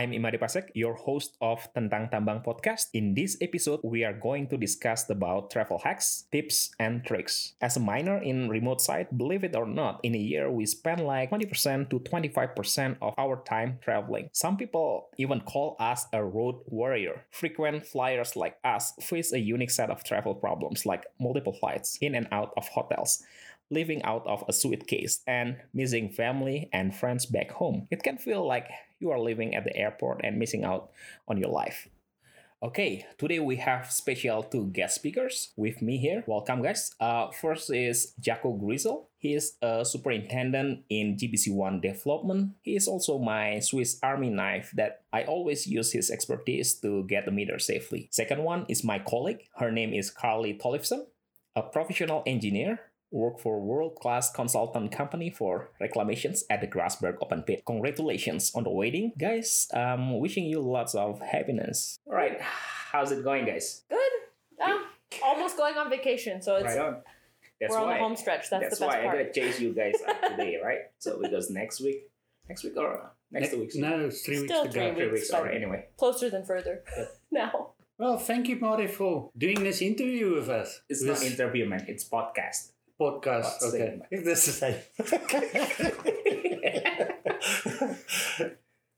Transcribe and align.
I'm 0.00 0.16
Imade 0.16 0.40
Pasek, 0.40 0.72
your 0.72 0.96
host 0.96 1.36
of 1.44 1.68
Tentang 1.76 2.08
Tambang 2.08 2.40
podcast. 2.40 2.88
In 2.96 3.12
this 3.12 3.36
episode, 3.44 3.84
we 3.84 4.00
are 4.00 4.16
going 4.16 4.48
to 4.48 4.56
discuss 4.56 5.04
about 5.12 5.52
travel 5.52 5.76
hacks, 5.76 6.24
tips, 6.32 6.72
and 6.80 7.04
tricks. 7.04 7.52
As 7.60 7.76
a 7.76 7.84
miner 7.84 8.16
in 8.16 8.48
remote 8.48 8.80
site, 8.80 9.12
believe 9.12 9.44
it 9.44 9.52
or 9.52 9.68
not, 9.68 10.00
in 10.00 10.16
a 10.16 10.18
year 10.18 10.48
we 10.48 10.64
spend 10.64 11.04
like 11.04 11.28
20% 11.28 11.92
to 11.92 12.00
25% 12.00 12.96
of 13.04 13.12
our 13.20 13.44
time 13.44 13.76
traveling. 13.84 14.30
Some 14.32 14.56
people 14.56 15.12
even 15.20 15.44
call 15.44 15.76
us 15.76 16.08
a 16.16 16.24
road 16.24 16.64
warrior. 16.64 17.28
Frequent 17.28 17.84
flyers 17.84 18.32
like 18.32 18.56
us 18.64 18.96
face 19.04 19.36
a 19.36 19.38
unique 19.38 19.68
set 19.68 19.90
of 19.90 20.00
travel 20.00 20.32
problems 20.32 20.86
like 20.88 21.04
multiple 21.20 21.52
flights 21.52 21.98
in 22.00 22.14
and 22.14 22.26
out 22.32 22.56
of 22.56 22.72
hotels 22.72 23.20
living 23.70 24.02
out 24.02 24.26
of 24.26 24.42
a 24.48 24.52
suitcase 24.52 25.20
and 25.28 25.56
missing 25.72 26.10
family 26.10 26.68
and 26.72 26.92
friends 26.92 27.24
back 27.24 27.52
home. 27.52 27.86
It 27.88 28.02
can 28.02 28.18
feel 28.18 28.44
like 28.44 28.66
you 29.00 29.10
are 29.10 29.18
living 29.18 29.56
at 29.56 29.64
the 29.64 29.76
airport 29.76 30.20
and 30.22 30.38
missing 30.38 30.64
out 30.64 30.92
on 31.26 31.38
your 31.38 31.50
life. 31.50 31.88
Okay, 32.62 33.06
today 33.16 33.38
we 33.40 33.56
have 33.56 33.90
special 33.90 34.42
two 34.42 34.66
guest 34.66 34.96
speakers 34.96 35.52
with 35.56 35.80
me 35.80 35.96
here. 35.96 36.22
Welcome, 36.26 36.60
guys. 36.60 36.94
Uh, 37.00 37.30
first 37.30 37.72
is 37.72 38.12
Jaco 38.20 38.60
Grizel. 38.60 39.08
He 39.16 39.32
is 39.32 39.56
a 39.62 39.82
superintendent 39.82 40.84
in 40.90 41.16
GBC1 41.16 41.80
development. 41.80 42.52
He 42.60 42.76
is 42.76 42.86
also 42.86 43.18
my 43.18 43.60
Swiss 43.60 43.98
Army 44.02 44.28
knife 44.28 44.72
that 44.76 45.04
I 45.10 45.24
always 45.24 45.66
use 45.66 45.92
his 45.92 46.10
expertise 46.10 46.74
to 46.80 47.04
get 47.04 47.24
the 47.24 47.32
meter 47.32 47.58
safely. 47.58 48.08
Second 48.12 48.44
one 48.44 48.66
is 48.68 48.84
my 48.84 48.98
colleague. 48.98 49.48
Her 49.56 49.72
name 49.72 49.94
is 49.94 50.10
Carly 50.10 50.52
Tollefson, 50.52 51.06
a 51.56 51.62
professional 51.62 52.22
engineer 52.26 52.89
work 53.10 53.40
for 53.40 53.56
a 53.56 53.58
world-class 53.58 54.32
consultant 54.32 54.92
company 54.92 55.30
for 55.30 55.70
reclamations 55.80 56.44
at 56.50 56.60
the 56.60 56.66
Grasberg 56.66 57.16
open 57.20 57.42
pit. 57.42 57.62
Congratulations 57.66 58.52
on 58.54 58.64
the 58.64 58.70
wedding, 58.70 59.12
guys. 59.18 59.68
Um, 59.74 60.18
wishing 60.20 60.44
you 60.44 60.60
lots 60.60 60.94
of 60.94 61.20
happiness. 61.20 61.98
All 62.06 62.14
right, 62.14 62.40
how's 62.40 63.10
it 63.12 63.24
going, 63.24 63.46
guys? 63.46 63.82
Good. 63.90 63.98
Yeah. 64.58 64.78
Almost 65.24 65.56
going 65.56 65.76
on 65.76 65.90
vacation, 65.90 66.40
so 66.40 66.56
it's 66.56 66.64
Right 66.66 66.78
on. 66.78 66.96
That's 67.60 67.72
we're 67.72 67.80
on 67.80 67.88
the 67.90 67.96
home 67.98 68.16
stretch. 68.16 68.48
That's, 68.48 68.62
that's 68.64 68.78
the 68.78 68.86
best 68.86 68.96
why 68.98 69.04
part. 69.04 69.18
I 69.18 69.22
gotta 69.24 69.32
chase 69.34 69.60
you 69.60 69.74
guys 69.74 69.94
up 70.08 70.20
today, 70.30 70.58
right? 70.64 70.78
So 70.98 71.20
because 71.20 71.50
next 71.50 71.80
week, 71.80 72.08
next 72.48 72.64
week 72.64 72.74
or 72.76 73.10
next 73.30 73.50
two 73.50 73.60
weeks, 73.60 73.74
No, 73.76 74.06
it's 74.06 74.22
three 74.22 74.36
Still 74.46 74.62
weeks 74.62 74.74
to 74.74 74.80
three 74.80 74.88
go. 74.90 74.94
three 74.94 75.04
weeks, 75.08 75.14
weeks. 75.20 75.30
but- 75.30 75.36
All 75.38 75.44
right. 75.44 75.54
Anyway, 75.56 75.86
Closer 75.98 76.30
than 76.30 76.44
further. 76.46 76.82
Yep. 76.96 77.08
now. 77.32 77.70
Well, 77.98 78.16
thank 78.16 78.48
you, 78.48 78.56
Marty, 78.56 78.86
for 78.86 79.30
doing 79.36 79.62
this 79.62 79.82
interview 79.82 80.32
with 80.34 80.48
us. 80.48 80.80
it's 80.88 81.04
this 81.04 81.20
not 81.22 81.30
interview, 81.30 81.68
man. 81.68 81.84
It's 81.86 82.08
podcast. 82.08 82.72
Podcast. 83.00 83.44
What's 83.62 83.74
okay, 83.74 84.00
same? 84.10 84.24
that's 84.24 84.46
the 84.46 84.52
same. 84.52 84.76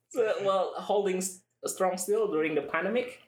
so, 0.09 0.33
well, 0.45 0.73
holding 0.77 1.19
s- 1.19 1.41
strong 1.67 1.97
still 1.97 2.31
during 2.31 2.55
the 2.55 2.63
pandemic. 2.63 3.21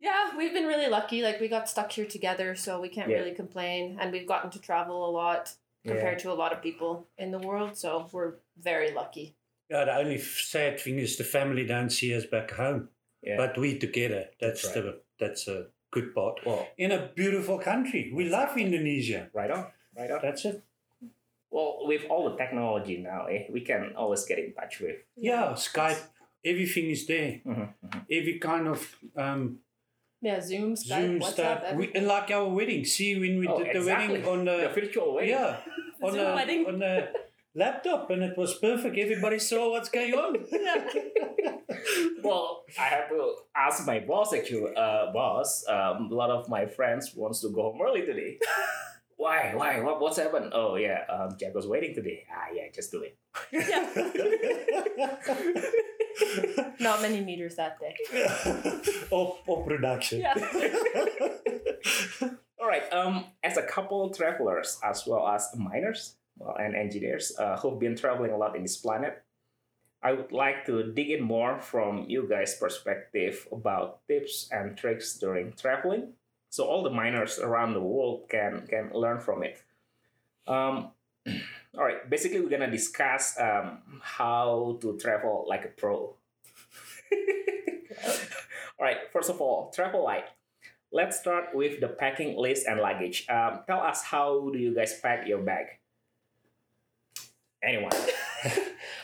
Yeah, 0.00 0.36
we've 0.36 0.52
been 0.52 0.66
really 0.66 0.88
lucky. 0.88 1.22
Like 1.22 1.40
we 1.40 1.48
got 1.48 1.68
stuck 1.68 1.90
here 1.92 2.06
together, 2.06 2.54
so 2.54 2.80
we 2.80 2.88
can't 2.88 3.10
Yeah. 3.10 3.18
really 3.18 3.34
complain. 3.34 3.96
And 4.00 4.12
we've 4.12 4.26
gotten 4.28 4.50
to 4.50 4.60
travel 4.60 5.08
a 5.08 5.12
lot 5.12 5.54
compared 5.86 6.18
to 6.20 6.30
a 6.30 6.34
lot 6.42 6.52
of 6.52 6.62
people 6.62 7.06
in 7.16 7.30
the 7.30 7.38
world. 7.38 7.76
So 7.76 8.08
we're 8.12 8.34
very 8.56 8.92
lucky. 8.92 9.34
yeah, 9.70 9.84
the 9.84 9.96
only 9.98 10.18
sad 10.18 10.80
thing 10.80 10.98
is 10.98 11.16
the 11.18 11.24
family 11.24 11.64
don't 11.66 11.90
see 11.90 12.14
us 12.14 12.24
back 12.24 12.50
home, 12.52 12.88
Yeah. 13.22 13.36
but 13.36 13.58
we 13.58 13.78
together. 13.78 14.30
That's, 14.40 14.62
That's 14.62 14.74
the 14.74 15.00
that's 15.18 15.48
a 15.48 15.66
good 15.90 16.14
part. 16.14 16.40
well, 16.46 16.66
In 16.78 16.90
a 16.92 17.08
beautiful 17.14 17.58
country, 17.58 18.10
we 18.14 18.24
love 18.30 18.56
Indonesia. 18.56 19.28
right 19.34 19.50
on, 19.50 19.66
right 19.98 20.10
on. 20.10 20.20
That's 20.22 20.44
it. 20.44 20.62
Well, 21.50 21.78
with 21.82 22.02
all 22.10 22.30
the 22.30 22.36
technology 22.36 22.98
now, 22.98 23.26
eh, 23.26 23.44
we 23.50 23.62
can 23.62 23.92
always 23.96 24.24
get 24.26 24.38
in 24.38 24.52
touch 24.52 24.80
with. 24.80 24.96
Yeah, 25.16 25.52
Skype, 25.54 25.98
everything 26.44 26.90
is 26.90 27.06
there. 27.06 27.40
Mhm, 27.46 27.68
Every 28.10 28.38
kind 28.38 28.68
of 28.68 28.96
um, 29.16 29.58
Yeah, 30.20 30.40
Zoom, 30.40 30.74
Skype, 30.74 30.86
Zoom 31.00 31.20
WhatsApp, 31.20 31.32
stuff. 31.32 31.60
We, 31.62 31.68
everything. 31.88 32.06
like 32.06 32.30
our 32.30 32.48
wedding. 32.48 32.84
See 32.84 33.18
when 33.18 33.38
we 33.40 33.48
Oh, 33.48 33.58
did 33.58 33.68
the 33.74 33.78
exactly. 33.80 34.18
wedding 34.22 34.28
on 34.28 34.44
The 34.44 34.56
the 34.68 34.68
virtual 34.80 35.14
way. 35.14 35.28
Yeah. 35.30 35.56
on 36.02 36.12
Zoom 36.12 36.26
a, 36.26 36.34
wedding. 36.34 36.66
on 36.66 36.82
a 36.82 37.08
laptop 37.54 38.10
and 38.10 38.22
it 38.22 38.36
was 38.36 38.54
perfect. 38.58 38.98
Everybody 38.98 39.38
saw 39.38 39.70
what's 39.70 39.88
going 39.88 40.12
on. 40.14 40.44
Well, 42.22 42.64
I 42.78 42.84
have 42.84 43.08
to 43.10 43.34
ask 43.56 43.86
my 43.86 44.00
boss 44.00 44.32
actually. 44.34 44.74
Uh, 44.76 45.12
boss, 45.12 45.64
um, 45.68 46.08
a 46.10 46.14
lot 46.14 46.30
of 46.30 46.48
my 46.48 46.66
friends 46.66 47.12
wants 47.14 47.40
to 47.42 47.48
go 47.50 47.62
home 47.62 47.80
early 47.80 48.02
today. 48.04 48.38
Why? 49.18 49.52
Why? 49.52 49.80
What? 49.80 50.00
What's 50.00 50.16
happened? 50.16 50.52
Oh 50.54 50.76
yeah, 50.76 51.02
um, 51.10 51.36
Jack 51.36 51.52
was 51.52 51.66
waiting 51.66 51.92
today. 51.92 52.24
Ah 52.30 52.46
yeah, 52.54 52.70
just 52.72 52.92
do 52.92 53.02
it. 53.02 53.18
Yeah. 53.50 53.82
Not 56.80 57.02
many 57.02 57.20
meters 57.20 57.56
that 57.56 57.78
day. 57.80 57.96
or, 59.10 59.36
or 59.46 59.64
production. 59.64 60.20
Yeah. 60.20 60.34
All 62.60 62.68
right. 62.68 62.92
Um, 62.92 63.24
as 63.42 63.56
a 63.56 63.62
couple 63.62 64.08
travelers 64.10 64.78
as 64.84 65.04
well 65.04 65.26
as 65.26 65.48
miners 65.56 66.14
well, 66.38 66.54
and 66.58 66.76
engineers 66.76 67.34
uh, 67.38 67.56
who've 67.56 67.78
been 67.78 67.96
traveling 67.96 68.30
a 68.30 68.36
lot 68.36 68.54
in 68.54 68.62
this 68.62 68.76
planet, 68.76 69.20
I 70.00 70.12
would 70.12 70.30
like 70.30 70.64
to 70.66 70.92
dig 70.92 71.10
in 71.10 71.22
more 71.22 71.58
from 71.60 72.04
you 72.08 72.28
guys' 72.28 72.56
perspective 72.56 73.48
about 73.50 74.06
tips 74.06 74.48
and 74.52 74.76
tricks 74.76 75.18
during 75.18 75.52
traveling, 75.54 76.12
so 76.50 76.64
all 76.64 76.82
the 76.82 76.90
miners 76.90 77.38
around 77.38 77.74
the 77.74 77.80
world 77.80 78.28
can 78.28 78.66
can 78.68 78.90
learn 78.92 79.20
from 79.20 79.42
it. 79.42 79.62
Um, 80.46 80.90
all 81.76 81.84
right. 81.84 82.08
Basically, 82.08 82.40
we're 82.40 82.48
gonna 82.48 82.70
discuss 82.70 83.38
um, 83.38 84.00
how 84.02 84.78
to 84.80 84.96
travel 84.98 85.44
like 85.48 85.64
a 85.64 85.68
pro. 85.68 85.94
all 88.78 88.80
right. 88.80 88.98
First 89.12 89.30
of 89.30 89.40
all, 89.40 89.70
travel 89.74 90.04
light. 90.04 90.28
Let's 90.90 91.20
start 91.20 91.54
with 91.54 91.80
the 91.80 91.88
packing 91.88 92.38
list 92.38 92.66
and 92.66 92.80
luggage. 92.80 93.26
Um, 93.28 93.60
tell 93.66 93.80
us 93.80 94.02
how 94.02 94.48
do 94.50 94.58
you 94.58 94.74
guys 94.74 94.98
pack 94.98 95.28
your 95.28 95.42
bag? 95.42 95.66
Anyone? 97.62 97.92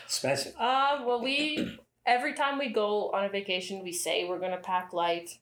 Smash 0.07 0.47
it. 0.47 0.55
Uh, 0.57 1.03
well, 1.05 1.21
we 1.21 1.77
every 2.05 2.33
time 2.33 2.57
we 2.57 2.69
go 2.69 3.11
on 3.11 3.25
a 3.25 3.29
vacation, 3.29 3.83
we 3.83 3.91
say 3.91 4.25
we're 4.27 4.39
gonna 4.39 4.57
pack 4.57 4.93
light. 4.93 5.37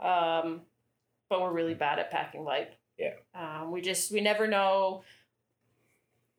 Um, 0.00 0.62
but 1.32 1.40
we're 1.40 1.50
really 1.50 1.72
bad 1.72 1.98
at 1.98 2.10
packing 2.10 2.44
light. 2.44 2.74
Yeah. 2.98 3.14
Um, 3.34 3.72
we 3.72 3.80
just 3.80 4.12
we 4.12 4.20
never 4.20 4.46
know 4.46 5.02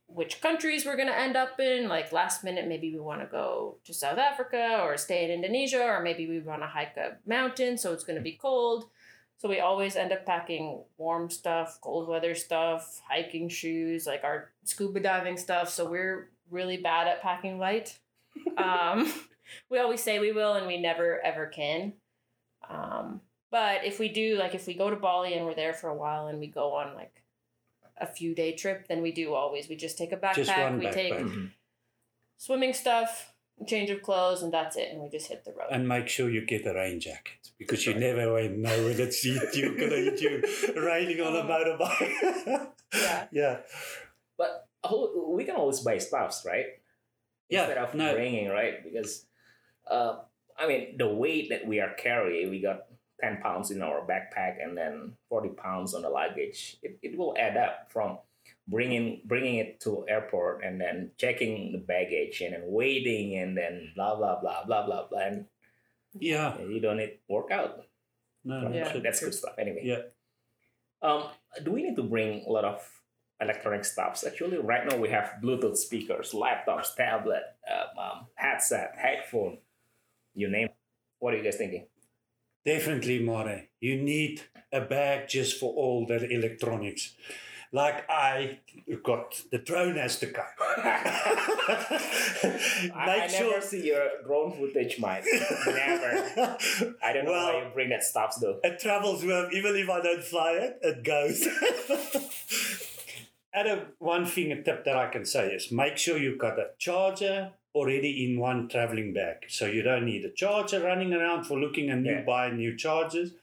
which 0.05 0.39
countries 0.39 0.85
we're 0.85 0.95
gonna 0.95 1.11
end 1.11 1.35
up 1.35 1.59
in. 1.59 1.87
Like 1.87 2.11
last 2.11 2.43
minute, 2.43 2.67
maybe 2.67 2.93
we 2.93 2.99
want 2.99 3.21
to 3.21 3.25
go 3.25 3.79
to 3.85 3.91
South 3.91 4.19
Africa 4.19 4.81
or 4.83 4.95
stay 4.97 5.25
in 5.25 5.31
Indonesia, 5.31 5.83
or 5.83 6.03
maybe 6.03 6.27
we 6.27 6.41
want 6.41 6.61
to 6.61 6.67
hike 6.67 6.95
a 6.95 7.17
mountain, 7.25 7.75
so 7.75 7.91
it's 7.91 8.03
gonna 8.03 8.21
be 8.21 8.33
cold. 8.33 8.85
So 9.39 9.49
we 9.49 9.61
always 9.61 9.95
end 9.95 10.11
up 10.11 10.27
packing 10.27 10.83
warm 10.97 11.31
stuff, 11.31 11.79
cold 11.81 12.07
weather 12.07 12.35
stuff, 12.35 13.01
hiking 13.09 13.49
shoes, 13.49 14.05
like 14.05 14.23
our 14.23 14.51
scuba 14.63 14.99
diving 14.99 15.37
stuff. 15.37 15.69
So 15.69 15.89
we're 15.89 16.29
really 16.51 16.77
bad 16.77 17.07
at 17.07 17.23
packing 17.23 17.57
light. 17.57 17.97
Um, 18.57 19.11
we 19.71 19.79
always 19.79 20.03
say 20.03 20.19
we 20.19 20.31
will, 20.31 20.53
and 20.53 20.67
we 20.67 20.79
never 20.79 21.19
ever 21.25 21.47
can. 21.47 21.93
Um, 22.69 23.21
but 23.53 23.85
if 23.85 23.99
we 23.99 24.09
do, 24.09 24.35
like 24.39 24.55
if 24.55 24.65
we 24.65 24.73
go 24.73 24.89
to 24.89 24.95
Bali 24.95 25.35
and 25.35 25.45
we're 25.45 25.53
there 25.53 25.75
for 25.75 25.87
a 25.87 25.93
while 25.95 26.25
and 26.25 26.39
we 26.39 26.47
go 26.47 26.73
on 26.73 26.95
like 26.95 27.21
a 28.01 28.07
few 28.07 28.33
day 28.33 28.55
trip, 28.55 28.87
then 28.87 29.03
we 29.03 29.11
do 29.11 29.35
always. 29.35 29.69
We 29.69 29.75
just 29.75 29.95
take 29.95 30.11
a 30.11 30.17
backpack, 30.17 30.33
Just 30.33 30.57
one 30.57 30.79
we 30.79 30.89
take 30.89 31.13
backpack. 31.13 31.51
swimming 32.37 32.73
stuff, 32.73 33.31
change 33.67 33.91
of 33.91 34.01
clothes, 34.01 34.41
and 34.41 34.51
that's 34.51 34.75
it. 34.75 34.89
And 34.91 35.03
we 35.03 35.07
just 35.07 35.27
hit 35.27 35.45
the 35.45 35.51
road. 35.51 35.67
And 35.69 35.87
make 35.87 36.07
sure 36.07 36.31
you 36.31 36.43
get 36.47 36.65
a 36.65 36.73
rain 36.73 36.99
jacket 36.99 37.51
because 37.59 37.85
you 37.85 37.91
Right. 37.91 38.01
never 38.01 38.49
know 38.49 38.85
when 38.85 38.99
it's 38.99 39.23
you, 39.23 39.39
you're 39.53 39.77
going 39.77 39.91
to 39.91 39.97
hit 39.97 40.19
you 40.19 40.81
raining 40.81 41.21
on 41.21 41.35
a 41.35 41.43
motorbike. 41.43 42.69
Yeah. 42.91 43.25
yeah. 43.31 43.57
But 44.35 44.67
oh, 44.83 45.31
we 45.37 45.43
can 45.43 45.57
always 45.57 45.81
buy 45.81 45.99
stuffs, 45.99 46.43
right? 46.43 46.65
Yeah, 47.49 47.65
Instead 47.65 47.77
of 47.77 47.93
no. 47.93 48.15
bringing, 48.15 48.49
right? 48.49 48.83
Because, 48.83 49.27
uh, 49.85 50.15
I 50.57 50.67
mean, 50.67 50.97
the 50.97 51.07
weight 51.07 51.49
that 51.51 51.67
we 51.67 51.79
are 51.81 51.93
carrying, 51.93 52.49
we 52.49 52.59
got 52.59 52.85
10 53.23 53.37
pounds 53.41 53.71
in 53.71 53.81
our 53.81 54.01
backpack 54.05 54.61
and 54.61 54.77
then 54.77 55.13
40 55.29 55.49
pounds 55.49 55.93
on 55.93 56.01
the 56.01 56.09
luggage. 56.09 56.77
It, 56.83 56.99
it 57.01 57.17
will 57.17 57.35
add 57.39 57.55
up 57.55 57.87
from 57.89 58.17
bringing 58.67 59.21
bringing 59.25 59.55
it 59.55 59.79
to 59.81 60.05
airport 60.09 60.63
and 60.63 60.79
then 60.79 61.11
checking 61.17 61.71
the 61.71 61.77
baggage 61.77 62.41
and 62.41 62.53
then 62.53 62.63
waiting 62.65 63.37
and 63.37 63.57
then 63.57 63.91
blah 63.95 64.15
blah 64.15 64.39
blah 64.41 64.65
blah 64.65 64.85
blah 64.85 65.07
blah 65.07 65.19
and 65.19 65.45
Yeah. 66.13 66.59
you 66.59 66.79
don't 66.81 66.97
need 66.97 67.19
workout 67.29 67.83
No, 68.43 68.69
Yeah. 68.71 68.83
that's 68.91 69.03
that's 69.03 69.19
good 69.23 69.33
stuff 69.33 69.55
anyway 69.57 69.81
Yeah. 69.83 70.01
um 71.01 71.23
do 71.63 71.71
we 71.71 71.83
need 71.83 71.95
to 71.95 72.03
bring 72.03 72.43
a 72.47 72.51
lot 72.51 72.65
of 72.65 72.79
electronic 73.41 73.83
stuffs 73.85 74.23
actually 74.25 74.57
right 74.57 74.85
now 74.87 74.95
we 74.97 75.09
have 75.09 75.35
bluetooth 75.43 75.77
speakers 75.77 76.31
laptops 76.31 76.95
tablet 76.95 77.43
um, 77.71 77.97
um, 78.03 78.17
headset 78.35 78.95
headphone 78.97 79.57
you 80.35 80.47
name 80.49 80.67
it. 80.67 80.75
what 81.19 81.33
are 81.33 81.37
you 81.37 81.43
guys 81.43 81.57
thinking 81.57 81.85
Definitely, 82.65 83.19
Mare. 83.19 83.67
You 83.79 84.01
need 84.01 84.41
a 84.71 84.81
bag 84.81 85.27
just 85.27 85.59
for 85.59 85.73
all 85.73 86.05
the 86.05 86.27
electronics. 86.29 87.13
like 87.71 88.05
I 88.09 88.59
got 89.03 89.41
the 89.51 89.57
drone 89.57 89.95
has 89.97 90.19
to 90.19 90.27
go. 90.27 90.43
I, 90.77 91.99
I 92.95 93.05
Make 93.05 93.29
sure. 93.31 93.49
never 93.51 93.61
see 93.65 93.87
your 93.87 94.07
drone 94.25 94.51
footage, 94.53 94.99
Mike. 94.99 95.25
never. 95.67 96.57
I 97.03 97.13
don't 97.13 97.25
know 97.25 97.31
Well- 97.31 97.53
why 97.53 97.63
you 97.65 97.69
bring 97.73 97.89
that 97.89 98.03
stuff 98.03 98.37
though. 98.39 98.59
It 98.63 98.79
travels 98.79 99.23
well, 99.25 99.49
even 99.51 99.75
if 99.75 99.89
I 99.89 100.01
don't 100.01 100.23
fly 100.23 100.51
it, 100.53 100.79
it 100.81 101.03
goes. 101.03 101.45
and 103.53 103.67
a, 103.67 103.85
one 103.99 104.25
thing, 104.25 104.51
a 104.51 104.63
tip 104.63 104.85
that 104.85 104.95
I 104.95 105.09
can 105.09 105.25
say 105.25 105.47
is 105.47 105.71
make 105.71 105.97
sure 105.97 106.17
you've 106.17 106.39
got 106.39 106.57
a 106.59 106.67
charger 106.77 107.51
already 107.75 108.23
in 108.25 108.39
one 108.39 108.67
traveling 108.69 109.13
bag. 109.13 109.37
So 109.47 109.65
you 109.65 109.81
don't 109.81 110.05
need 110.05 110.23
a 110.25 110.29
charger 110.31 110.81
running 110.81 111.13
around 111.13 111.45
for 111.45 111.59
looking 111.59 111.89
and 111.89 112.05
you 112.05 112.13
Yeah. 112.13 112.21
buy 112.21 112.51
new 112.51 112.75
chargers 112.77 113.33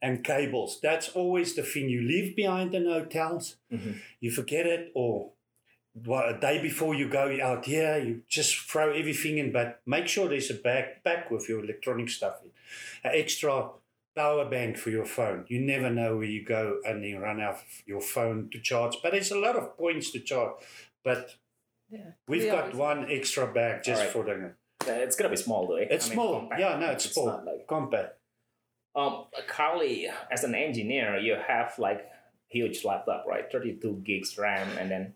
and 0.00 0.24
cables. 0.24 0.80
That's 0.80 1.08
always 1.10 1.54
the 1.54 1.62
thing 1.62 1.88
you 1.88 2.00
leave 2.00 2.34
behind 2.36 2.74
in 2.74 2.86
hotels. 2.86 3.56
Mhm. 3.72 4.00
You 4.20 4.30
forget 4.30 4.66
it 4.66 4.90
or 4.94 5.32
what, 5.94 6.28
a 6.28 6.38
day 6.40 6.60
before 6.62 6.94
you 6.94 7.06
go 7.08 7.38
out 7.42 7.66
here, 7.66 7.98
you 7.98 8.22
just 8.28 8.56
throw 8.56 8.92
everything 8.92 9.36
in, 9.38 9.52
but 9.52 9.80
make 9.86 10.08
sure 10.08 10.26
there's 10.26 10.50
a 10.50 10.54
backpack 10.54 11.30
with 11.30 11.48
your 11.48 11.62
electronic 11.62 12.08
stuff 12.08 12.40
in. 12.42 12.50
An 13.04 13.12
extra 13.18 13.68
power 14.16 14.44
bank 14.48 14.78
for 14.78 14.90
your 14.90 15.04
phone. 15.04 15.44
You 15.48 15.60
never 15.60 15.90
know 15.90 16.16
where 16.16 16.26
you 16.26 16.42
go 16.44 16.80
and 16.86 17.04
you 17.04 17.18
run 17.18 17.40
out 17.40 17.56
of 17.56 17.82
your 17.86 18.00
phone 18.00 18.48
to 18.52 18.60
charge. 18.60 18.96
But 19.02 19.12
there's 19.12 19.30
a 19.32 19.38
lot 19.38 19.56
of 19.56 19.76
points 19.76 20.10
to 20.12 20.20
charge. 20.20 20.54
But 21.04 21.36
Yeah. 21.92 22.00
we've 22.26 22.42
We 22.44 22.48
got 22.48 22.62
always- 22.64 22.76
one 22.76 23.10
extra 23.10 23.46
bag 23.52 23.82
just 23.84 24.00
Alright. 24.00 24.12
for 24.12 24.24
the. 24.24 24.54
Uh, 24.90 25.04
It's 25.04 25.14
gonna 25.14 25.28
be 25.30 25.36
small 25.36 25.66
though. 25.68 25.76
It's 25.76 26.06
I 26.06 26.08
mean, 26.08 26.14
small. 26.16 26.32
compact. 26.40 26.60
Yeah, 26.60 26.76
no, 26.78 26.90
it's, 26.90 27.04
small. 27.10 27.26
not 27.26 27.44
like 27.44 27.66
compact. 27.68 28.18
um 28.94 29.26
Carly, 29.46 30.08
as 30.30 30.42
an 30.44 30.54
engineer, 30.54 31.18
you 31.18 31.34
have 31.36 31.78
like 31.78 32.00
huge 32.48 32.84
laptop, 32.84 33.24
right? 33.26 33.44
Thirty-two 33.52 34.02
gigs 34.04 34.36
RAM, 34.38 34.68
and 34.78 34.90
then 34.90 35.14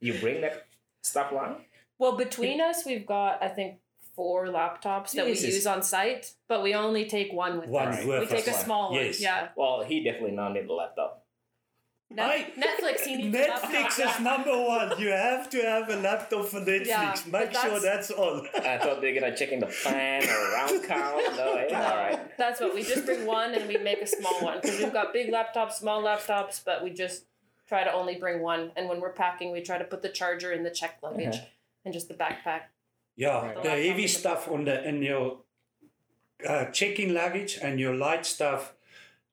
you 0.00 0.12
bring 0.20 0.42
that 0.42 0.66
stuff 1.02 1.32
along. 1.32 1.64
Well, 1.98 2.16
between 2.16 2.60
us, 2.60 2.84
we've 2.86 3.06
got 3.06 3.42
I 3.42 3.48
think 3.48 3.80
four 4.14 4.46
laptops 4.46 5.12
that 5.12 5.26
Jesus. 5.26 5.48
we 5.48 5.54
use 5.54 5.66
on 5.66 5.82
site, 5.82 6.34
but 6.48 6.62
we 6.62 6.74
only 6.74 7.04
take 7.06 7.32
one 7.32 7.60
with 7.60 7.70
One 7.70 7.88
us. 7.88 8.04
with 8.04 8.20
We 8.20 8.26
take 8.26 8.46
a 8.46 8.50
us. 8.50 8.64
small 8.64 8.92
one. 8.92 9.04
Yes. 9.04 9.20
Yeah. 9.20 9.48
Well, 9.56 9.82
he 9.82 10.04
definitely 10.04 10.32
not 10.36 10.52
need 10.52 10.66
a 10.66 10.72
laptop. 10.72 11.19
Net- 12.12 12.28
I- 12.28 12.52
Netflix. 12.60 13.00
He 13.02 13.16
needs 13.16 13.36
Netflix 13.36 13.98
is 14.04 14.20
number 14.20 14.50
one. 14.60 14.98
You 15.00 15.10
have 15.10 15.48
to 15.50 15.62
have 15.62 15.88
a 15.90 15.96
laptop 15.96 16.46
for 16.46 16.60
Netflix. 16.60 16.86
Yeah, 16.86 17.14
Make 17.26 17.52
but 17.52 17.52
sure 17.56 17.78
that's- 17.80 18.08
that's 18.08 18.10
on. 18.10 18.48
I 18.56 18.78
thought 18.78 19.00
they're 19.00 19.14
gonna 19.18 19.36
check 19.36 19.52
in 19.52 19.60
the 19.60 19.68
fan 19.68 20.24
or 20.28 20.52
round 20.52 20.82
count. 20.84 21.36
No? 21.36 21.54
No, 21.54 21.76
all 21.76 21.96
right. 21.96 22.36
That's 22.36 22.60
what 22.60 22.74
we 22.74 22.82
just 22.82 23.06
bring 23.06 23.26
one 23.26 23.54
and 23.54 23.68
we 23.68 23.76
make 23.78 24.02
a 24.02 24.06
small 24.08 24.40
one 24.42 24.58
because 24.60 24.78
we've 24.80 24.92
got 24.92 25.12
big 25.12 25.30
laptops, 25.30 25.74
small 25.74 26.02
laptops, 26.02 26.62
but 26.64 26.82
we 26.82 26.90
just 26.90 27.26
try 27.68 27.84
to 27.84 27.92
only 27.92 28.16
bring 28.16 28.40
one. 28.40 28.72
And 28.76 28.88
when 28.88 29.00
we're 29.00 29.12
packing, 29.12 29.52
we 29.52 29.60
try 29.60 29.78
to 29.78 29.84
put 29.84 30.02
the 30.02 30.08
charger 30.08 30.50
in 30.52 30.64
the 30.64 30.70
check 30.70 30.98
luggage 31.02 31.36
Uh-huh. 31.36 31.44
and 31.84 31.94
just 31.94 32.08
the 32.08 32.14
backpack. 32.14 32.62
Yeah, 33.14 33.28
Right. 33.40 33.54
the 33.54 33.68
Laptop 33.68 33.78
heavy 33.86 34.08
stuff 34.08 34.48
on 34.48 34.64
the 34.64 34.82
in 34.88 35.02
your 35.02 35.38
uh, 36.44 36.64
check-in 36.72 37.12
luggage 37.14 37.58
and 37.62 37.78
your 37.78 37.94
light 37.94 38.24
stuff 38.26 38.72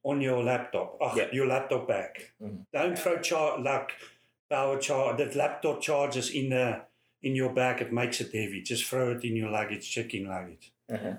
on 0.10 0.22
your 0.22 0.42
laptop. 0.44 0.98
Oh, 1.02 1.14
Yeah. 1.18 1.30
your 1.38 1.48
laptop 1.48 1.88
bag. 1.88 2.12
Mhm. 2.42 2.66
Don't 2.74 2.98
throw 2.98 3.18
char- 3.30 3.60
like 3.72 3.92
power 4.50 4.78
charge 4.80 5.18
that 5.18 5.36
laptop 5.36 5.82
charges 5.82 6.28
in 6.40 6.50
the 6.50 6.66
in 7.22 7.36
your 7.36 7.52
bag. 7.54 7.82
It 7.82 7.92
makes 7.92 8.22
it 8.22 8.32
heavy. 8.40 8.62
Just 8.62 8.86
throw 8.90 9.12
it 9.16 9.24
in 9.24 9.36
your 9.36 9.50
luggage, 9.50 9.86
check-in 9.96 10.26
luggage. 10.28 10.72
Uh-huh. 10.96 11.16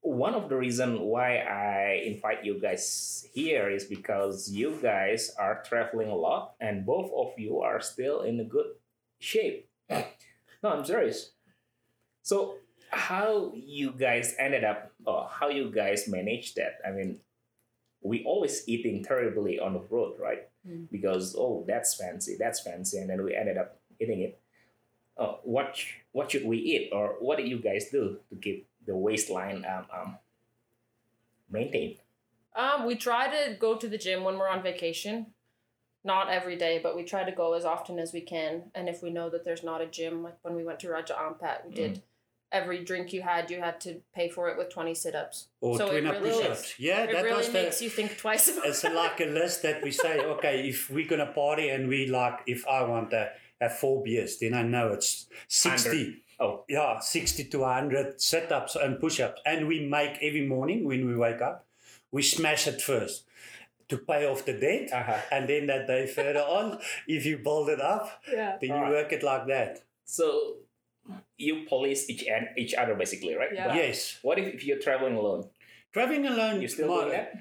One 0.00 0.34
of 0.34 0.48
the 0.48 0.56
reason 0.56 1.00
why 1.00 1.38
I 1.38 2.00
invite 2.06 2.44
you 2.44 2.58
guys 2.60 3.28
here 3.34 3.68
is 3.68 3.84
because 3.84 4.48
you 4.50 4.78
guys 4.80 5.34
are 5.38 5.62
traveling 5.68 6.08
a 6.08 6.14
lot, 6.16 6.54
and 6.60 6.86
both 6.86 7.10
of 7.12 7.38
you 7.38 7.60
are 7.60 7.80
still 7.80 8.22
in 8.22 8.40
a 8.40 8.44
good 8.44 8.70
shape. 9.20 9.68
No, 10.62 10.70
I'm 10.70 10.84
serious. 10.84 11.32
So, 12.22 12.56
how 12.90 13.52
you 13.54 13.92
guys 13.92 14.34
ended 14.38 14.64
up, 14.64 14.92
or 15.04 15.28
how 15.28 15.48
you 15.48 15.70
guys 15.70 16.08
manage 16.08 16.54
that? 16.54 16.74
I 16.86 16.90
mean, 16.92 17.20
we 18.02 18.24
always 18.24 18.68
eating 18.68 19.02
terribly 19.02 19.58
on 19.58 19.74
the 19.74 19.82
road, 19.90 20.16
right? 20.18 20.48
Mm. 20.66 20.90
Because 20.90 21.34
oh, 21.36 21.64
that's 21.66 21.94
fancy, 21.94 22.36
that's 22.38 22.60
fancy, 22.60 22.98
and 22.98 23.10
then 23.10 23.22
we 23.22 23.34
ended 23.34 23.56
up 23.56 23.78
eating 24.00 24.20
it. 24.20 24.40
Oh, 25.16 25.40
what 25.42 25.76
what 26.12 26.30
should 26.30 26.44
we 26.44 26.58
eat, 26.58 26.90
or 26.92 27.16
what 27.20 27.38
do 27.38 27.44
you 27.44 27.58
guys 27.58 27.90
do 27.90 28.18
to 28.30 28.36
keep 28.36 28.68
the 28.86 28.96
waistline 28.96 29.64
um, 29.64 29.86
um 29.92 30.18
maintained? 31.50 31.96
Um, 32.54 32.86
we 32.86 32.96
try 32.96 33.28
to 33.28 33.54
go 33.54 33.76
to 33.76 33.88
the 33.88 33.98
gym 33.98 34.24
when 34.24 34.38
we're 34.38 34.48
on 34.48 34.62
vacation. 34.62 35.26
Not 36.04 36.30
every 36.30 36.56
day, 36.56 36.80
but 36.82 36.96
we 36.96 37.02
try 37.02 37.24
to 37.24 37.32
go 37.32 37.54
as 37.54 37.64
often 37.64 37.98
as 37.98 38.12
we 38.12 38.20
can. 38.20 38.70
And 38.74 38.88
if 38.88 39.02
we 39.02 39.10
know 39.10 39.28
that 39.30 39.44
there's 39.44 39.64
not 39.64 39.80
a 39.80 39.86
gym, 39.86 40.22
like 40.22 40.38
when 40.42 40.54
we 40.54 40.64
went 40.64 40.78
to 40.80 40.88
Raja 40.88 41.14
Ampat, 41.14 41.66
we 41.66 41.74
did 41.74 42.02
every 42.52 42.82
drink 42.84 43.12
you 43.12 43.22
had, 43.22 43.50
you 43.50 43.60
had 43.60 43.80
to 43.82 44.00
pay 44.14 44.28
for 44.28 44.48
it 44.48 44.56
with 44.56 44.70
20 44.70 44.94
sit 44.94 45.14
ups. 45.14 45.48
Or 45.60 45.76
So 45.76 45.86
it 45.86 45.90
twin 46.00 46.04
really 46.04 46.30
push-ups. 46.30 46.74
Yeah, 46.78 47.02
It 47.04 47.12
that 47.12 47.24
really 47.24 47.36
was 47.36 47.46
the. 47.48 47.52
makes 47.52 47.82
you 47.82 47.90
think 47.90 48.16
twice 48.16 48.48
about 48.48 48.66
It's 48.66 48.84
it. 48.84 48.92
like 48.94 49.20
a 49.20 49.26
list 49.26 49.62
that 49.62 49.82
we 49.82 49.90
say, 49.90 50.20
okay, 50.34 50.68
if 50.68 50.88
we're 50.90 51.06
gonna 51.08 51.26
party 51.32 51.68
and 51.68 51.88
we 51.88 52.06
like, 52.06 52.40
if 52.46 52.66
I 52.66 52.82
want 52.84 53.10
to 53.10 53.30
have 53.60 53.76
four 53.78 54.02
beers, 54.02 54.38
then 54.38 54.54
I 54.54 54.62
know 54.62 54.92
it's 54.92 55.26
sixty. 55.48 56.22
Oh. 56.40 56.64
yeah, 56.68 57.00
sixty 57.00 57.44
to 57.46 57.64
hundred 57.64 58.20
sit-ups 58.20 58.76
and 58.76 59.00
push-ups, 59.00 59.40
and 59.44 59.66
we 59.66 59.86
make 59.86 60.18
every 60.22 60.46
morning 60.46 60.84
when 60.84 61.04
we 61.06 61.16
wake 61.16 61.42
up, 61.42 61.66
we 62.12 62.22
smash 62.22 62.68
it 62.68 62.80
first 62.80 63.24
to 63.88 63.98
pay 63.98 64.24
off 64.26 64.44
the 64.44 64.52
debt, 64.52 64.88
Uh-huh. 64.92 65.18
and 65.32 65.48
then 65.48 65.66
that 65.66 65.86
day 65.88 66.06
further 66.06 66.40
on, 66.40 66.78
if 67.08 67.26
you 67.26 67.38
build 67.38 67.68
it 67.70 67.80
up, 67.80 68.22
Yeah. 68.30 68.56
then 68.60 68.70
Alright. 68.70 68.88
you 68.88 68.94
work 68.94 69.12
it 69.12 69.22
like 69.24 69.46
that. 69.48 69.80
So 70.04 70.58
you 71.36 71.64
police 71.68 72.08
each 72.10 72.24
and 72.26 72.48
each 72.56 72.74
other 72.74 72.94
basically, 72.94 73.34
right? 73.34 73.50
Yeah. 73.54 73.74
Yes, 73.74 74.18
What 74.22 74.38
if, 74.38 74.54
if 74.54 74.64
you're 74.64 74.78
traveling 74.80 75.16
alone? 75.16 75.48
traveling 75.92 76.26
alone. 76.26 76.60
You 76.62 76.68
still 76.68 76.88
my- 76.88 77.00
doing 77.04 77.10
that? 77.12 77.32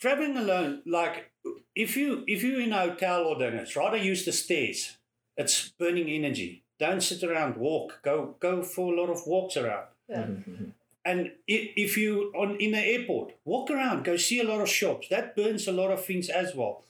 traveling 0.00 0.36
alone, 0.36 0.82
like 0.86 1.30
if 1.74 1.96
you 1.96 2.24
if 2.26 2.42
you're 2.42 2.60
in 2.60 2.72
a 2.72 2.80
hotel 2.80 3.24
or 3.24 3.38
dinner, 3.38 3.64
rather 3.76 3.96
use 3.96 4.24
the 4.24 4.32
stairs. 4.32 4.96
It's 5.36 5.68
burning 5.78 6.08
energy. 6.08 6.62
Don't 6.78 7.00
sit 7.02 7.22
around. 7.22 7.56
Walk. 7.56 8.00
Go 8.02 8.36
go 8.40 8.62
for 8.62 8.92
a 8.92 9.00
lot 9.00 9.10
of 9.10 9.20
walks 9.26 9.56
around. 9.56 9.86
Yeah. 10.08 10.22
Mhm. 10.26 10.72
And 11.04 11.32
if 11.46 11.96
you 11.96 12.32
on 12.36 12.56
in 12.60 12.72
the 12.72 12.78
airport, 12.94 13.32
walk 13.44 13.70
around. 13.70 14.04
Go 14.04 14.16
see 14.16 14.40
a 14.40 14.44
lot 14.44 14.60
of 14.60 14.68
shops. 14.68 15.08
That 15.08 15.34
burns 15.36 15.66
a 15.68 15.72
lot 15.72 15.90
of 15.90 16.04
things 16.04 16.28
as 16.28 16.54
well. 16.54 16.84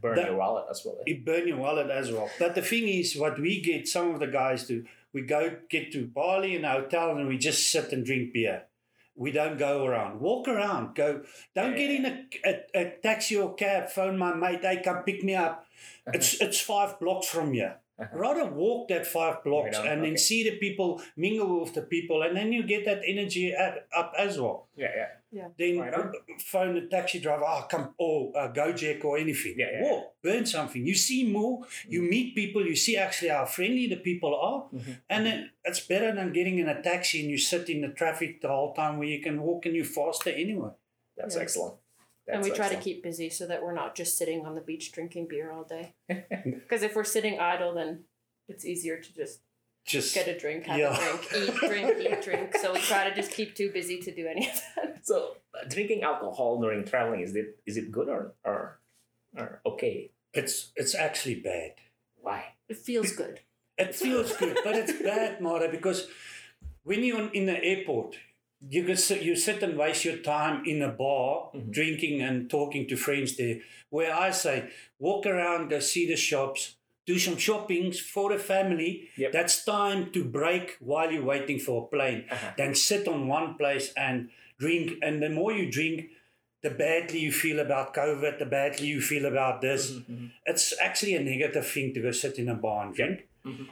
Burn 0.00 0.16
That- 0.16 0.26
your 0.28 0.36
wallet 0.36 0.66
as 0.70 0.84
well. 0.84 0.96
eh? 1.00 1.12
It 1.12 1.24
burn 1.24 1.46
your 1.48 1.58
wallet 1.58 1.90
as 1.90 2.10
well. 2.12 2.28
But 2.38 2.54
the 2.54 2.62
thing 2.62 2.86
is, 2.88 3.16
what 3.16 3.38
we 3.38 3.60
get, 3.60 3.86
some 3.88 4.12
of 4.14 4.18
the 4.20 4.26
guys 4.26 4.66
do, 4.66 4.84
we 5.16 5.22
go 5.22 5.56
get 5.70 5.90
to 5.92 6.06
Bali 6.06 6.56
in 6.56 6.66
a 6.66 6.72
hotel 6.72 7.16
and 7.16 7.26
we 7.26 7.38
just 7.38 7.72
sit 7.72 7.90
and 7.90 8.04
drink 8.04 8.34
beer. 8.34 8.64
We 9.14 9.32
don't 9.32 9.56
go 9.56 9.86
around. 9.86 10.20
Walk 10.20 10.46
around. 10.46 10.94
Go. 10.94 11.22
Don't 11.54 11.74
get 11.74 11.90
in 11.90 12.04
a, 12.04 12.26
a, 12.44 12.80
a 12.82 12.94
taxi 13.02 13.34
or 13.38 13.54
cab. 13.54 13.88
Phone 13.88 14.18
my 14.18 14.34
mate. 14.34 14.60
Hey, 14.60 14.82
come 14.84 15.04
pick 15.04 15.24
me 15.24 15.34
up. 15.34 15.64
It's 16.16 16.40
it's 16.40 16.60
five 16.60 17.00
blocks 17.00 17.28
from 17.28 17.54
here. 17.54 17.76
Uh-huh. 17.98 18.18
Rather 18.24 18.44
walk 18.44 18.88
that 18.88 19.06
five 19.06 19.42
blocks 19.42 19.78
and 19.78 20.02
then 20.04 20.16
okay. 20.16 20.16
see 20.28 20.40
the 20.48 20.56
people, 20.58 21.00
mingle 21.16 21.60
with 21.62 21.72
the 21.72 21.82
people, 21.82 22.22
and 22.22 22.36
then 22.36 22.52
you 22.52 22.62
get 22.62 22.84
that 22.84 23.00
energy 23.06 23.54
at, 23.54 23.88
up 23.96 24.12
as 24.18 24.38
well. 24.38 24.68
Yeah, 24.76 24.92
yeah. 24.94 25.08
Then 25.58 25.78
Right 25.78 25.94
on. 25.94 26.12
phone 26.52 26.74
the 26.74 26.82
taxi 26.88 27.18
driver, 27.20 27.44
oh, 27.46 27.66
come, 27.70 27.94
or 27.98 28.32
uh, 28.36 28.52
Gojek 28.52 29.04
or 29.04 29.18
anything. 29.18 29.54
Yeah, 29.58 29.70
yeah, 29.72 29.82
Walk, 29.82 30.14
burn 30.22 30.44
something. 30.46 30.84
You 30.86 30.94
see 30.94 31.20
more, 31.30 31.62
you 31.88 32.02
meet 32.02 32.34
people, 32.34 32.66
you 32.66 32.76
see 32.76 32.96
actually 32.96 33.30
how 33.30 33.44
friendly 33.46 33.86
the 33.86 33.96
people 33.96 34.34
are. 34.34 34.60
Mhm. 34.78 35.00
And 35.08 35.26
then 35.26 35.50
it's 35.64 35.80
better 35.80 36.14
than 36.14 36.32
getting 36.32 36.58
in 36.58 36.68
a 36.68 36.82
taxi 36.82 37.20
and 37.22 37.30
you 37.30 37.38
sit 37.38 37.68
in 37.68 37.80
the 37.82 37.88
traffic 37.88 38.40
the 38.40 38.48
whole 38.48 38.72
time 38.74 38.98
where 38.98 39.08
you 39.08 39.20
can 39.22 39.40
walk 39.42 39.66
and 39.66 39.74
you're 39.76 39.84
faster 39.84 40.30
anyway. 40.30 40.70
That's 41.16 41.36
Yeah. 41.36 41.42
excellent. 41.42 41.74
and 42.28 42.38
That's 42.42 42.50
we 42.50 42.56
try 42.56 42.68
to 42.68 42.80
keep 42.86 43.02
busy 43.04 43.30
so 43.30 43.46
that 43.46 43.62
we're 43.62 43.72
not 43.82 43.94
just 43.94 44.18
sitting 44.18 44.44
on 44.46 44.54
the 44.56 44.60
beach 44.60 44.90
drinking 44.92 45.28
beer 45.28 45.52
all 45.52 45.62
day. 45.64 45.94
Because 46.44 46.82
if 46.82 46.94
we're 46.96 47.04
sitting 47.16 47.38
idle, 47.38 47.72
then 47.74 48.04
it's 48.48 48.64
easier 48.64 48.98
to 48.98 49.14
just 49.14 49.40
Just 49.84 50.12
get 50.16 50.26
a 50.26 50.36
drink, 50.36 50.64
have 50.66 50.76
Yeah. 50.78 50.96
a 50.96 51.16
drink, 51.30 51.48
eat, 51.48 51.54
drink, 51.70 51.88
eat, 52.00 52.22
drink. 52.22 52.56
So 52.56 52.72
we 52.74 52.80
try 52.80 53.08
to 53.08 53.14
just 53.14 53.30
keep 53.30 53.54
too 53.54 53.70
busy 53.70 53.98
to 54.00 54.10
do 54.12 54.26
any 54.26 54.48
of 54.50 54.60
that. 54.74 54.95
So 55.06 55.36
uh, 55.54 55.64
drinking 55.68 56.02
alcohol 56.02 56.60
during 56.60 56.84
traveling 56.84 57.20
is 57.20 57.36
it 57.36 57.58
is 57.64 57.76
it 57.76 57.92
good 57.92 58.08
or 58.08 58.34
or, 58.44 58.80
or 59.38 59.60
okay? 59.64 60.10
it's 60.34 60.72
it's 60.74 60.94
actually 60.94 61.36
bad. 61.36 61.72
Why? 62.20 62.40
It 62.68 62.76
feels 62.78 63.12
good. 63.12 63.40
It 63.78 63.94
feels 63.94 64.32
good, 64.36 64.58
but 64.64 64.74
it's 64.74 64.92
bad, 65.10 65.40
Mara, 65.40 65.68
because 65.70 66.08
when 66.82 67.04
you're 67.04 67.30
in 67.32 67.46
the 67.46 67.62
airport, 67.62 68.16
you 68.68 68.82
can 68.84 68.96
sit, 68.96 69.22
you 69.22 69.36
sit 69.36 69.62
and 69.62 69.76
waste 69.78 70.04
your 70.04 70.16
time 70.18 70.64
in 70.66 70.82
a 70.82 70.88
bar, 70.88 71.50
Mhm. 71.54 71.70
drinking 71.70 72.22
and 72.22 72.50
talking 72.50 72.88
to 72.88 72.96
friends 72.96 73.36
there. 73.36 73.60
Where 73.90 74.12
I 74.14 74.30
say, 74.32 74.56
walk 74.98 75.26
around, 75.26 75.68
go 75.70 75.78
see 75.80 76.06
the 76.08 76.16
shops, 76.16 76.76
do 77.06 77.18
some 77.18 77.36
shoppings 77.36 78.00
for 78.00 78.32
the 78.32 78.38
family. 78.38 79.08
Yep. 79.16 79.32
That's 79.32 79.64
time 79.64 80.10
to 80.12 80.24
break 80.24 80.76
while 80.80 81.12
you're 81.12 81.30
waiting 81.34 81.58
for 81.60 81.84
a 81.84 81.86
plane. 81.96 82.24
Uh-huh. 82.30 82.50
Then 82.56 82.74
sit 82.74 83.06
on 83.08 83.28
one 83.28 83.54
place 83.56 83.92
and 83.96 84.30
drink. 84.58 84.92
And 85.02 85.22
the 85.22 85.28
more 85.30 85.52
you 85.52 85.70
drink, 85.70 86.06
the 86.62 86.70
badly 86.70 87.20
you 87.20 87.32
feel 87.32 87.60
about 87.60 87.94
COVID, 87.94 88.38
the 88.38 88.46
badly 88.46 88.86
you 88.88 89.00
feel 89.00 89.26
about 89.26 89.60
this. 89.60 89.92
Mhm. 89.92 90.32
It's 90.46 90.74
actually 90.80 91.14
a 91.14 91.20
negative 91.22 91.66
thing 91.66 91.94
to 91.94 92.00
go 92.02 92.10
sit 92.10 92.38
in 92.38 92.48
a 92.48 92.54
bar 92.54 92.86
and 92.86 92.94
drink. 92.94 93.26
Mhm. 93.44 93.68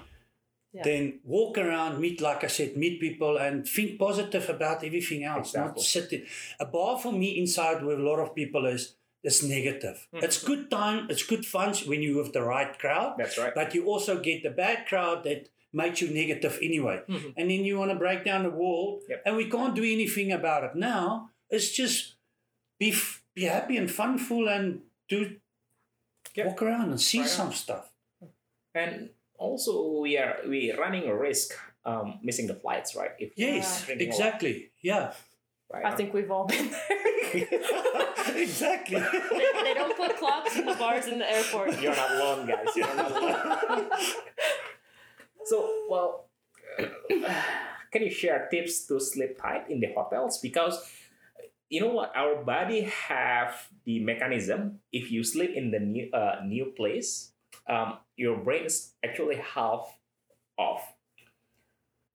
Yeah. 0.73 0.83
Then 0.83 1.21
walk 1.25 1.57
around, 1.57 2.00
meet, 2.00 2.21
like 2.21 2.43
I 2.43 2.49
said, 2.49 2.76
meet 2.76 3.00
people 3.00 3.37
and 3.38 3.67
think 3.69 3.99
positive 3.99 4.49
about 4.50 4.83
everything 4.85 5.23
else. 5.25 5.55
Not 5.55 5.76
Exactly. 5.76 5.83
sit 5.85 6.12
in. 6.12 6.26
A 6.61 6.67
bar 6.67 6.99
for 6.99 7.12
me 7.12 7.38
inside 7.38 7.85
with 7.85 7.99
a 7.99 8.03
lot 8.03 8.19
of 8.21 8.35
people 8.35 8.67
is 8.67 8.97
is 9.23 9.43
negative. 9.43 10.07
Mhm. 10.12 10.23
It's 10.23 10.43
good 10.45 10.71
time, 10.71 11.07
it's 11.09 11.23
good 11.23 11.47
fun 11.47 11.73
when 11.87 12.03
you're 12.03 12.23
with 12.23 12.35
the 12.35 12.43
right 12.43 12.79
crowd, 12.79 13.14
That's 13.17 13.38
right. 13.38 13.55
but 13.55 13.75
you 13.75 13.87
also 13.87 14.21
get 14.21 14.43
the 14.43 14.50
bad 14.50 14.85
crowd 14.87 15.25
that 15.25 15.49
makes 15.75 16.00
you 16.00 16.09
negative 16.11 16.59
anyway. 16.62 17.02
Mhm. 17.09 17.35
And 17.37 17.50
then 17.50 17.64
you 17.64 17.78
want 17.78 17.90
to 17.90 17.97
break 17.99 18.25
down 18.25 18.43
the 18.45 18.50
wall, 18.50 19.02
Yep. 19.09 19.23
and 19.26 19.37
we 19.37 19.50
can't 19.50 19.75
do 19.75 19.83
anything 19.83 20.33
about 20.33 20.64
it 20.64 20.75
now. 20.75 21.31
It's 21.50 21.71
just 21.71 22.14
be 22.78 22.90
f- 22.93 23.23
be 23.35 23.45
happy 23.45 23.76
and 23.76 23.90
funful 23.90 24.49
and 24.49 24.83
do 25.09 25.37
Yep. 26.35 26.47
walk 26.47 26.62
around 26.62 26.90
and 26.90 27.00
see 27.00 27.19
Right 27.21 27.31
on. 27.31 27.37
some 27.37 27.52
stuff. 27.52 27.90
And 28.75 29.11
also, 29.38 30.00
we 30.00 30.16
are 30.19 30.38
we 30.47 30.73
running 30.73 31.07
a 31.09 31.14
risk 31.16 31.54
um, 31.87 32.19
missing 32.23 32.47
the 32.47 32.54
flights, 32.54 32.97
right? 32.97 33.11
If 33.19 33.33
Yes, 33.37 33.85
drinking 33.85 34.07
a 34.07 34.11
exactly. 34.11 34.71
Yeah, 34.81 35.12
right? 35.71 35.85
I 35.85 35.95
think 35.95 36.14
we've 36.14 36.31
all 36.31 36.47
been 36.47 36.71
there. 36.71 36.88
exactly. 38.37 38.99
they, 38.99 39.52
they 39.62 39.75
don't 39.75 39.95
put 39.97 40.16
clocks 40.16 40.57
in 40.57 40.64
the 40.64 40.75
bars 40.76 41.07
in 41.09 41.19
the 41.19 41.31
airport. 41.31 41.78
You're 41.83 41.95
not 41.95 42.11
alone, 42.12 42.47
guys. 42.47 42.75
You're 42.75 42.95
not 42.97 43.11
alone. 43.11 43.90
so, 45.47 45.87
well, 45.89 46.29
can 47.93 48.03
you 48.03 48.11
share 48.11 48.49
tips 48.51 48.87
to 48.87 49.01
sleep 49.01 49.39
tight 49.41 49.71
in 49.71 49.81
the 49.81 49.89
hotels? 49.95 50.39
Because 50.41 50.83
you 51.71 51.81
know 51.81 51.89
what, 51.89 52.13
our 52.15 52.45
body 52.45 52.83
have 53.09 53.69
the 53.85 54.01
mechanism. 54.01 54.81
If 54.93 55.11
you 55.11 55.25
sleep 55.25 55.51
in 55.55 55.71
the 55.71 55.81
new 55.81 56.11
uh, 56.13 56.41
new 56.45 56.73
place, 56.77 57.33
um, 57.69 57.99
your 58.17 58.37
brain 58.37 58.65
is 58.65 58.93
actually 59.05 59.37
half 59.37 59.99
off. 60.59 60.95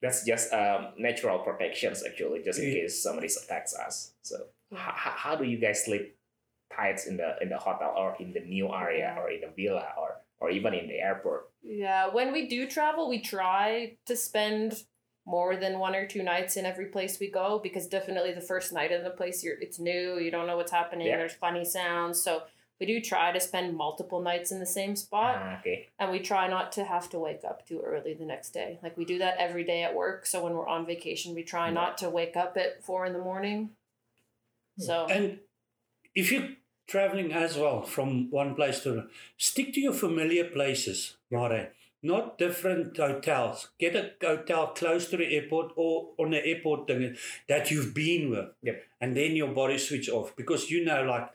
That's 0.02 0.26
just 0.26 0.54
um, 0.54 0.94
natural 0.98 1.40
protections, 1.40 2.04
actually, 2.08 2.42
just 2.44 2.60
in 2.60 2.72
case 2.72 3.04
somebody 3.04 3.28
attacks 3.28 3.76
us. 3.76 4.14
So, 4.22 4.38
how, 4.74 5.12
how 5.16 5.36
do 5.36 5.44
you 5.44 5.58
guys 5.58 5.84
sleep 5.84 6.16
tight 6.74 7.02
in 7.08 7.18
the 7.18 7.36
in 7.42 7.50
the 7.50 7.58
hotel 7.58 7.94
or 7.98 8.16
in 8.20 8.32
the 8.34 8.40
new 8.40 8.74
area 8.74 9.16
or 9.20 9.30
in 9.30 9.44
a 9.44 9.52
villa 9.52 9.88
or 9.98 10.19
or 10.40 10.50
even 10.50 10.74
in 10.74 10.88
the 10.88 11.00
airport? 11.00 11.50
Yeah, 11.62 12.08
when 12.08 12.32
we 12.32 12.48
do 12.48 12.68
travel, 12.68 13.10
we 13.10 13.20
try 13.20 13.98
to 14.06 14.16
spend 14.16 14.84
more 15.26 15.56
than 15.56 15.78
one 15.80 15.96
or 15.96 16.08
two 16.08 16.24
nights 16.24 16.58
in 16.58 16.66
every 16.66 16.86
place 16.88 17.20
we 17.20 17.30
go 17.30 17.60
because 17.62 17.88
definitely 17.88 18.34
the 18.34 18.42
first 18.42 18.74
night 18.74 18.92
in 18.92 19.04
the 19.04 19.10
place 19.12 19.44
you're 19.44 19.60
it's 19.60 19.78
new, 19.80 20.18
you 20.18 20.32
don't 20.32 20.48
know 20.48 20.58
what's 20.58 20.72
happening, 20.72 21.08
Yeah. 21.08 21.18
there's 21.18 21.34
funny 21.34 21.64
sounds. 21.66 22.24
So 22.24 22.44
we 22.80 22.86
do 22.88 23.00
try 23.02 23.32
to 23.34 23.40
spend 23.40 23.76
multiple 23.76 24.22
nights 24.22 24.52
in 24.52 24.60
the 24.60 24.66
same 24.66 24.96
spot 24.96 25.36
Ah, 25.38 25.60
okay. 25.60 25.90
and 26.00 26.10
we 26.12 26.20
try 26.20 26.48
not 26.48 26.72
to 26.72 26.86
have 26.86 27.10
to 27.10 27.20
wake 27.20 27.44
up 27.44 27.68
too 27.68 27.82
early 27.86 28.14
the 28.14 28.26
next 28.26 28.52
day. 28.52 28.80
Like 28.82 28.98
we 28.98 29.06
do 29.06 29.20
that 29.20 29.38
every 29.38 29.66
day 29.66 29.84
at 29.84 29.94
work. 29.94 30.26
So 30.26 30.42
when 30.44 30.54
we're 30.54 30.68
on 30.68 30.86
vacation, 30.86 31.36
we 31.36 31.44
try 31.44 31.68
Yeah. 31.68 31.74
not 31.74 31.98
to 32.00 32.10
wake 32.10 32.36
up 32.38 32.58
at 32.58 32.84
four 32.84 33.06
in 33.06 33.14
the 33.14 33.20
morning. 33.20 33.72
So 34.80 35.06
And 35.08 35.40
if 36.16 36.32
you're 36.32 36.50
traveling 36.90 37.32
as 37.32 37.58
well 37.58 37.82
from 37.84 38.30
one 38.32 38.56
place 38.56 38.80
to 38.82 38.92
another, 38.92 39.08
stick 39.38 39.74
to 39.74 39.80
your 39.80 39.94
familiar 39.94 40.46
places, 40.46 41.18
Mare. 41.32 41.72
Not 42.02 42.38
different 42.38 42.96
hotels. 42.96 43.70
Get 43.78 43.96
a 43.96 44.12
hotel 44.26 44.68
close 44.68 45.10
to 45.10 45.18
the 45.18 45.36
airport 45.36 45.74
or 45.76 46.12
on 46.18 46.32
the 46.32 46.46
airport 46.46 46.88
thing 46.88 47.16
that 47.50 47.72
you've 47.72 47.94
been 47.94 48.30
with. 48.32 48.46
Yep. 48.64 48.84
And 49.02 49.18
then 49.18 49.36
your 49.36 49.50
body 49.54 49.78
switch 49.78 50.10
off 50.10 50.34
because 50.38 50.72
you 50.72 50.86
know, 50.86 51.04
like, 51.04 51.30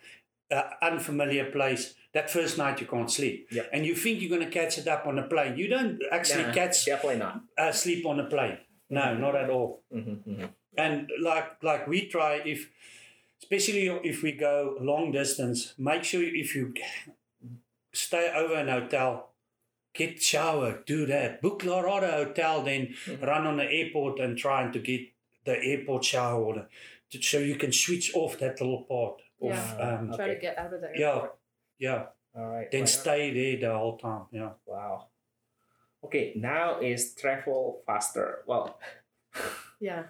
an 0.50 0.64
unfamiliar 0.80 1.50
place, 1.50 1.94
that 2.14 2.30
first 2.30 2.56
night 2.56 2.80
you 2.80 2.86
can't 2.86 3.10
sleep. 3.10 3.48
Yep. 3.50 3.68
And 3.74 3.84
you 3.84 3.94
think 3.94 4.20
you're 4.22 4.34
going 4.36 4.48
to 4.50 4.58
catch 4.60 4.78
it 4.78 4.88
up 4.88 5.06
on 5.06 5.18
a 5.18 5.24
plane. 5.24 5.58
You 5.58 5.68
don't 5.68 6.00
actually 6.10 6.50
catch 6.52 6.86
definitely 6.86 7.18
not. 7.18 7.42
uh, 7.58 7.72
sleep 7.72 8.06
on 8.06 8.20
a 8.20 8.24
plane. 8.24 8.58
No, 8.90 9.14
not 9.16 9.34
at 9.34 9.50
all 9.50 9.82
Mm-hmm, 9.94 10.44
and 10.76 11.10
like 11.22 11.62
like 11.62 11.86
we 11.86 12.06
try 12.06 12.40
if 12.44 12.70
especially 13.48 13.86
if 14.10 14.22
we 14.22 14.32
go 14.32 14.76
long 14.80 15.12
distance 15.12 15.74
make 15.78 16.04
sure 16.04 16.22
if 16.22 16.54
you 16.54 16.72
stay 17.92 18.32
over 18.34 18.54
an 18.54 18.68
hotel 18.68 19.30
get 19.94 20.20
shower 20.22 20.82
do 20.86 21.06
that 21.06 21.40
book 21.42 21.62
Lorada 21.64 22.10
hotel 22.20 22.62
then 22.62 22.86
Mhm. 23.06 23.26
run 23.30 23.46
on 23.46 23.56
the 23.58 23.68
airport 23.80 24.18
and 24.20 24.36
trying 24.38 24.72
to 24.72 24.78
get 24.90 25.02
the 25.44 25.56
airport 25.72 26.04
shower 26.04 26.42
or 26.42 26.54
to, 27.10 27.22
so 27.22 27.38
you 27.38 27.56
can 27.56 27.72
switch 27.72 28.14
off 28.14 28.38
that 28.38 28.60
little 28.60 28.84
part 28.84 29.20
of 29.42 29.48
Yeah. 29.50 29.76
um, 29.86 30.12
try 30.16 30.24
Okay. 30.24 30.34
to 30.34 30.40
get 30.40 30.58
out 30.58 30.72
of 30.74 30.80
the 30.80 30.90
Yeah. 30.96 31.14
airport. 31.14 31.38
yeah 31.78 31.90
Yeah. 31.90 32.06
All 32.40 32.48
right. 32.54 32.70
then 32.70 32.80
right 32.80 32.88
stay 32.88 33.22
there 33.38 33.56
the 33.64 33.78
whole 33.78 33.98
time 33.98 34.24
yeah 34.32 34.52
Wow. 34.66 35.08
Okay, 36.06 36.32
now 36.36 36.80
is 36.80 37.14
travel 37.14 37.82
faster. 37.86 38.42
Well, 38.46 38.78
Yeah. 39.80 40.02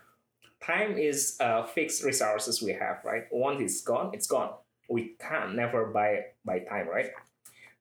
Time 0.65 0.97
is 0.97 1.37
uh, 1.41 1.65
fixed 1.65 2.05
resources 2.05 2.63
we 2.63 2.73
have, 2.73 3.05
right? 3.05 3.25
Once 3.31 3.61
it's 3.61 3.83
gone, 3.83 4.11
it's 4.13 4.27
gone. 4.27 4.51
We 4.89 5.17
can't 5.19 5.55
never 5.55 5.87
buy 5.87 6.35
buy 6.45 6.61
time, 6.61 6.89
right? 6.89 7.11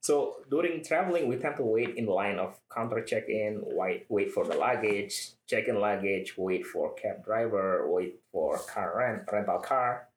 So 0.01 0.43
during 0.51 0.83
traveling, 0.83 1.27
we 1.27 1.37
tend 1.37 1.55
to 1.57 1.63
wait 1.63 1.95
in 1.95 2.07
line 2.07 2.37
of 2.37 2.59
counter 2.67 3.01
check-in, 3.01 3.63
wait 3.63 4.05
wait 4.09 4.31
for 4.31 4.45
the 4.45 4.55
luggage, 4.55 5.31
check 5.47 5.67
in 5.67 5.79
luggage, 5.79 6.35
wait 6.37 6.65
for 6.65 6.93
cab 6.95 7.23
driver, 7.23 7.87
wait 7.89 8.19
for 8.31 8.59
car 8.67 8.97
rent 8.97 9.23
rental 9.31 9.59
car, 9.59 10.09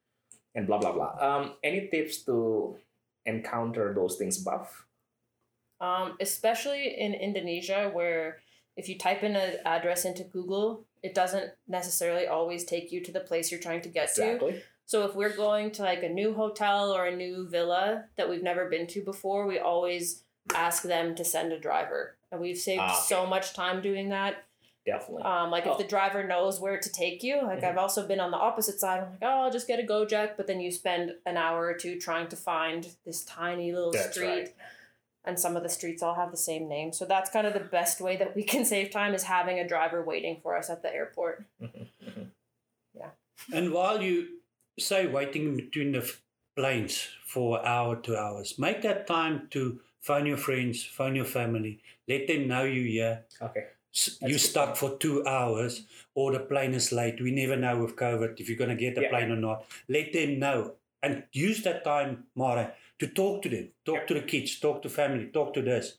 and 0.54 0.66
blah 0.66 0.78
blah 0.78 0.92
blah. 0.92 1.14
Um, 1.22 1.54
any 1.62 1.86
tips 1.86 2.22
to 2.26 2.76
encounter 3.26 3.94
those 3.94 4.16
things 4.16 4.42
above? 4.42 4.66
Um, 5.80 6.16
especially 6.20 6.98
in 6.98 7.14
Indonesia, 7.14 7.90
where 7.92 8.38
if 8.76 8.88
you 8.88 8.98
type 8.98 9.22
in 9.22 9.36
an 9.36 9.54
address 9.64 10.04
into 10.04 10.24
Google, 10.24 10.84
it 11.02 11.14
doesn't 11.14 11.52
necessarily 11.68 12.26
always 12.26 12.64
take 12.64 12.92
you 12.92 13.00
to 13.02 13.12
the 13.12 13.20
place 13.20 13.50
you're 13.50 13.60
trying 13.60 13.80
to 13.82 13.88
get 13.88 14.14
to. 14.16 14.60
So 14.84 15.04
if 15.04 15.14
we're 15.14 15.34
going 15.34 15.72
to 15.72 15.82
like 15.82 16.02
a 16.02 16.08
new 16.08 16.34
hotel 16.34 16.92
or 16.92 17.06
a 17.06 17.16
new 17.16 17.48
villa 17.48 18.04
that 18.16 18.28
we've 18.30 18.42
never 18.42 18.68
been 18.68 18.86
to 18.88 19.02
before, 19.02 19.46
we 19.46 19.58
always 19.58 20.22
ask 20.54 20.82
them 20.84 21.14
to 21.16 21.24
send 21.24 21.52
a 21.52 21.58
driver. 21.58 22.16
And 22.30 22.40
we've 22.40 22.58
saved 22.58 22.80
Ah, 22.82 22.92
okay. 22.92 23.02
so 23.08 23.26
much 23.26 23.52
time 23.54 23.82
doing 23.82 24.10
that. 24.10 24.44
Definitely. 24.84 25.24
Um, 25.24 25.50
like 25.50 25.66
Oh. 25.66 25.72
if 25.72 25.78
the 25.78 25.84
driver 25.84 26.22
knows 26.22 26.60
where 26.60 26.78
to 26.78 26.92
take 26.92 27.24
you, 27.24 27.42
like 27.42 27.60
Mhm. 27.62 27.64
I've 27.70 27.78
also 27.78 28.06
been 28.06 28.20
on 28.20 28.30
the 28.30 28.36
opposite 28.36 28.78
side. 28.78 29.00
I'm 29.02 29.10
like, 29.10 29.22
oh, 29.22 29.42
I'll 29.42 29.50
just 29.50 29.66
get 29.66 29.80
a 29.80 29.82
Gojek, 29.82 30.36
but 30.36 30.46
then 30.46 30.60
you 30.60 30.70
spend 30.70 31.16
an 31.26 31.36
hour 31.36 31.66
or 31.66 31.74
two 31.74 31.98
trying 31.98 32.28
to 32.28 32.36
find 32.36 32.86
this 33.04 33.24
tiny 33.24 33.72
little 33.72 33.90
That's 33.90 34.12
street, 34.12 34.26
right. 34.28 34.54
And 35.26 35.38
some 35.38 35.56
of 35.56 35.62
the 35.62 35.68
streets 35.68 36.02
all 36.02 36.14
have 36.14 36.30
the 36.30 36.36
same 36.36 36.68
name. 36.68 36.92
So 36.92 37.04
that's 37.04 37.30
kind 37.30 37.46
of 37.46 37.52
the 37.52 37.60
best 37.60 38.00
way 38.00 38.16
that 38.16 38.34
we 38.36 38.44
can 38.44 38.64
save 38.64 38.90
time 38.90 39.12
is 39.14 39.24
having 39.24 39.58
a 39.58 39.66
driver 39.68 40.02
waiting 40.02 40.38
for 40.42 40.56
us 40.56 40.70
at 40.70 40.82
the 40.82 40.92
airport. 40.94 41.44
Mhm. 42.02 42.30
And 43.52 43.72
while 43.72 44.00
you 44.02 44.38
say 44.78 45.06
waiting 45.06 45.56
between 45.56 45.92
the 45.92 46.10
planes 46.56 47.06
for 47.26 47.58
an 47.60 47.66
hour, 47.66 47.96
two 47.96 48.16
hours, 48.16 48.58
make 48.58 48.80
that 48.82 49.06
time 49.06 49.48
to 49.50 49.80
phone 50.00 50.24
your 50.26 50.38
friends, 50.38 50.82
phone 50.84 51.14
your 51.14 51.26
family, 51.26 51.80
let 52.08 52.26
them 52.26 52.48
know 52.48 52.64
you're 52.64 52.86
here. 52.86 53.24
Okay. 53.42 53.66
That's 53.92 54.20
you 54.22 54.28
good 54.28 54.40
stuck 54.40 54.76
for 54.76 54.96
two 54.96 55.26
hours 55.26 55.86
or 56.14 56.32
the 56.32 56.40
plane 56.40 56.72
is 56.74 56.92
late. 56.92 57.20
We 57.20 57.30
never 57.30 57.56
know 57.56 57.78
with 57.82 57.96
COVID 57.96 58.40
if 58.40 58.48
you're 58.48 58.58
going 58.58 58.70
to 58.76 58.76
get 58.76 58.94
the 58.94 59.02
Yeah. 59.02 59.10
plane 59.10 59.30
or 59.30 59.36
not. 59.36 59.66
Let 59.88 60.12
them 60.14 60.38
know 60.38 60.74
and 61.02 61.24
use 61.32 61.62
that 61.64 61.84
time, 61.84 62.24
Mara, 62.34 62.72
to 62.98 63.06
talk 63.06 63.42
to 63.42 63.48
them, 63.48 63.68
talk 63.84 63.96
Yeah. 63.96 64.06
to 64.06 64.14
the 64.14 64.22
kids, 64.22 64.58
talk 64.60 64.82
to 64.82 64.88
family, 64.88 65.26
talk 65.32 65.54
to 65.54 65.62
this. 65.62 65.98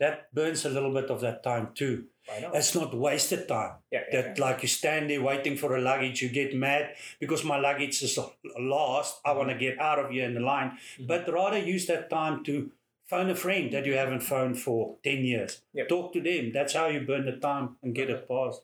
That 0.00 0.34
burns 0.34 0.64
a 0.64 0.68
little 0.70 0.92
bit 0.92 1.10
of 1.10 1.20
that 1.20 1.42
time 1.42 1.68
too. 1.74 2.06
It's 2.54 2.74
not 2.74 2.94
wasted 2.94 3.46
time 3.48 3.72
Yeah, 3.90 4.00
yeah, 4.10 4.22
that 4.22 4.38
like 4.38 4.62
you 4.62 4.68
stand 4.68 5.10
there 5.10 5.20
waiting 5.22 5.56
for 5.58 5.76
a 5.76 5.80
luggage 5.80 6.22
you 6.22 6.30
get 6.30 6.54
mad 6.56 6.94
because 7.20 7.44
my 7.44 7.58
luggage 7.58 8.02
is 8.02 8.18
lost 8.58 9.20
i 9.26 9.32
want 9.32 9.50
to 9.50 9.54
get 9.54 9.78
out 9.78 9.98
of 9.98 10.10
here 10.10 10.24
in 10.24 10.32
the 10.32 10.40
line 10.40 10.70
Mhm. 10.98 11.06
but 11.06 11.28
rather 11.30 11.58
use 11.58 11.84
that 11.86 12.08
time 12.08 12.42
to 12.44 12.72
phone 13.04 13.28
a 13.28 13.34
friend 13.34 13.70
that 13.74 13.84
you 13.84 13.92
haven't 13.94 14.22
phoned 14.22 14.58
for 14.58 14.96
10 15.04 15.22
years 15.26 15.60
Yep. 15.74 15.88
talk 15.88 16.12
to 16.14 16.20
them 16.22 16.50
that's 16.50 16.72
how 16.72 16.86
you 16.86 17.00
burn 17.00 17.26
the 17.26 17.36
time 17.36 17.76
and 17.82 17.94
get 17.94 18.08
it 18.08 18.26
passed 18.26 18.62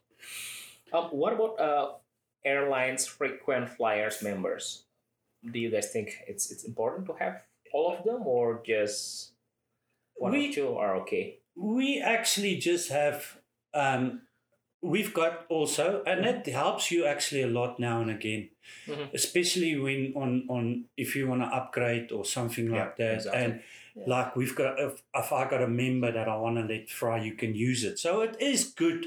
Um, 0.93 1.05
what 1.11 1.33
about 1.35 1.61
uh, 1.61 1.93
airlines 2.45 3.07
frequent 3.07 3.69
flyers 3.77 4.23
members? 4.23 4.85
Do 5.45 5.59
you 5.59 5.71
guys 5.71 5.91
think 5.93 6.17
it's 6.27 6.51
it's 6.51 6.65
important 6.65 7.07
to 7.07 7.15
have 7.15 7.43
all 7.73 7.97
of 7.97 8.05
them, 8.05 8.27
or 8.27 8.63
just 8.65 9.33
one 10.17 10.33
We- 10.33 10.51
or 10.51 10.53
two 10.53 10.77
are 10.77 10.97
okay? 11.03 11.37
we 11.57 12.01
actually 12.01 12.57
just 12.57 12.91
have 12.91 13.37
um, 13.75 14.23
we've 14.81 15.13
got 15.13 15.45
also 15.51 16.03
and 16.07 16.25
that 16.25 16.47
helps 16.47 16.91
you 16.91 17.05
actually 17.05 17.43
a 17.43 17.47
lot 17.49 17.79
now 17.79 18.01
and 18.01 18.11
again 18.11 18.49
Mhm. 18.87 19.13
especially 19.13 19.77
when 19.77 20.13
on 20.17 20.47
on 20.49 20.85
if 20.97 21.15
you 21.17 21.27
want 21.29 21.43
to 21.43 21.49
upgrade 21.49 22.13
or 22.13 22.25
something 22.25 22.71
like 22.71 22.97
that 22.97 23.15
exactly. 23.15 23.43
and 23.43 23.63
Yeah. 23.97 24.05
like 24.07 24.37
we've 24.37 24.55
got 24.55 24.79
if, 24.79 25.03
if 25.15 25.33
i 25.33 25.43
got 25.51 25.61
a 25.63 25.69
member 25.69 26.11
that 26.13 26.29
i 26.29 26.37
want 26.37 26.57
to 26.57 26.65
let 26.73 26.89
fry 26.89 27.21
you 27.23 27.35
can 27.35 27.55
use 27.55 27.83
it 27.85 27.99
so 27.99 28.23
it 28.23 28.37
is 28.41 28.65
good 28.65 29.07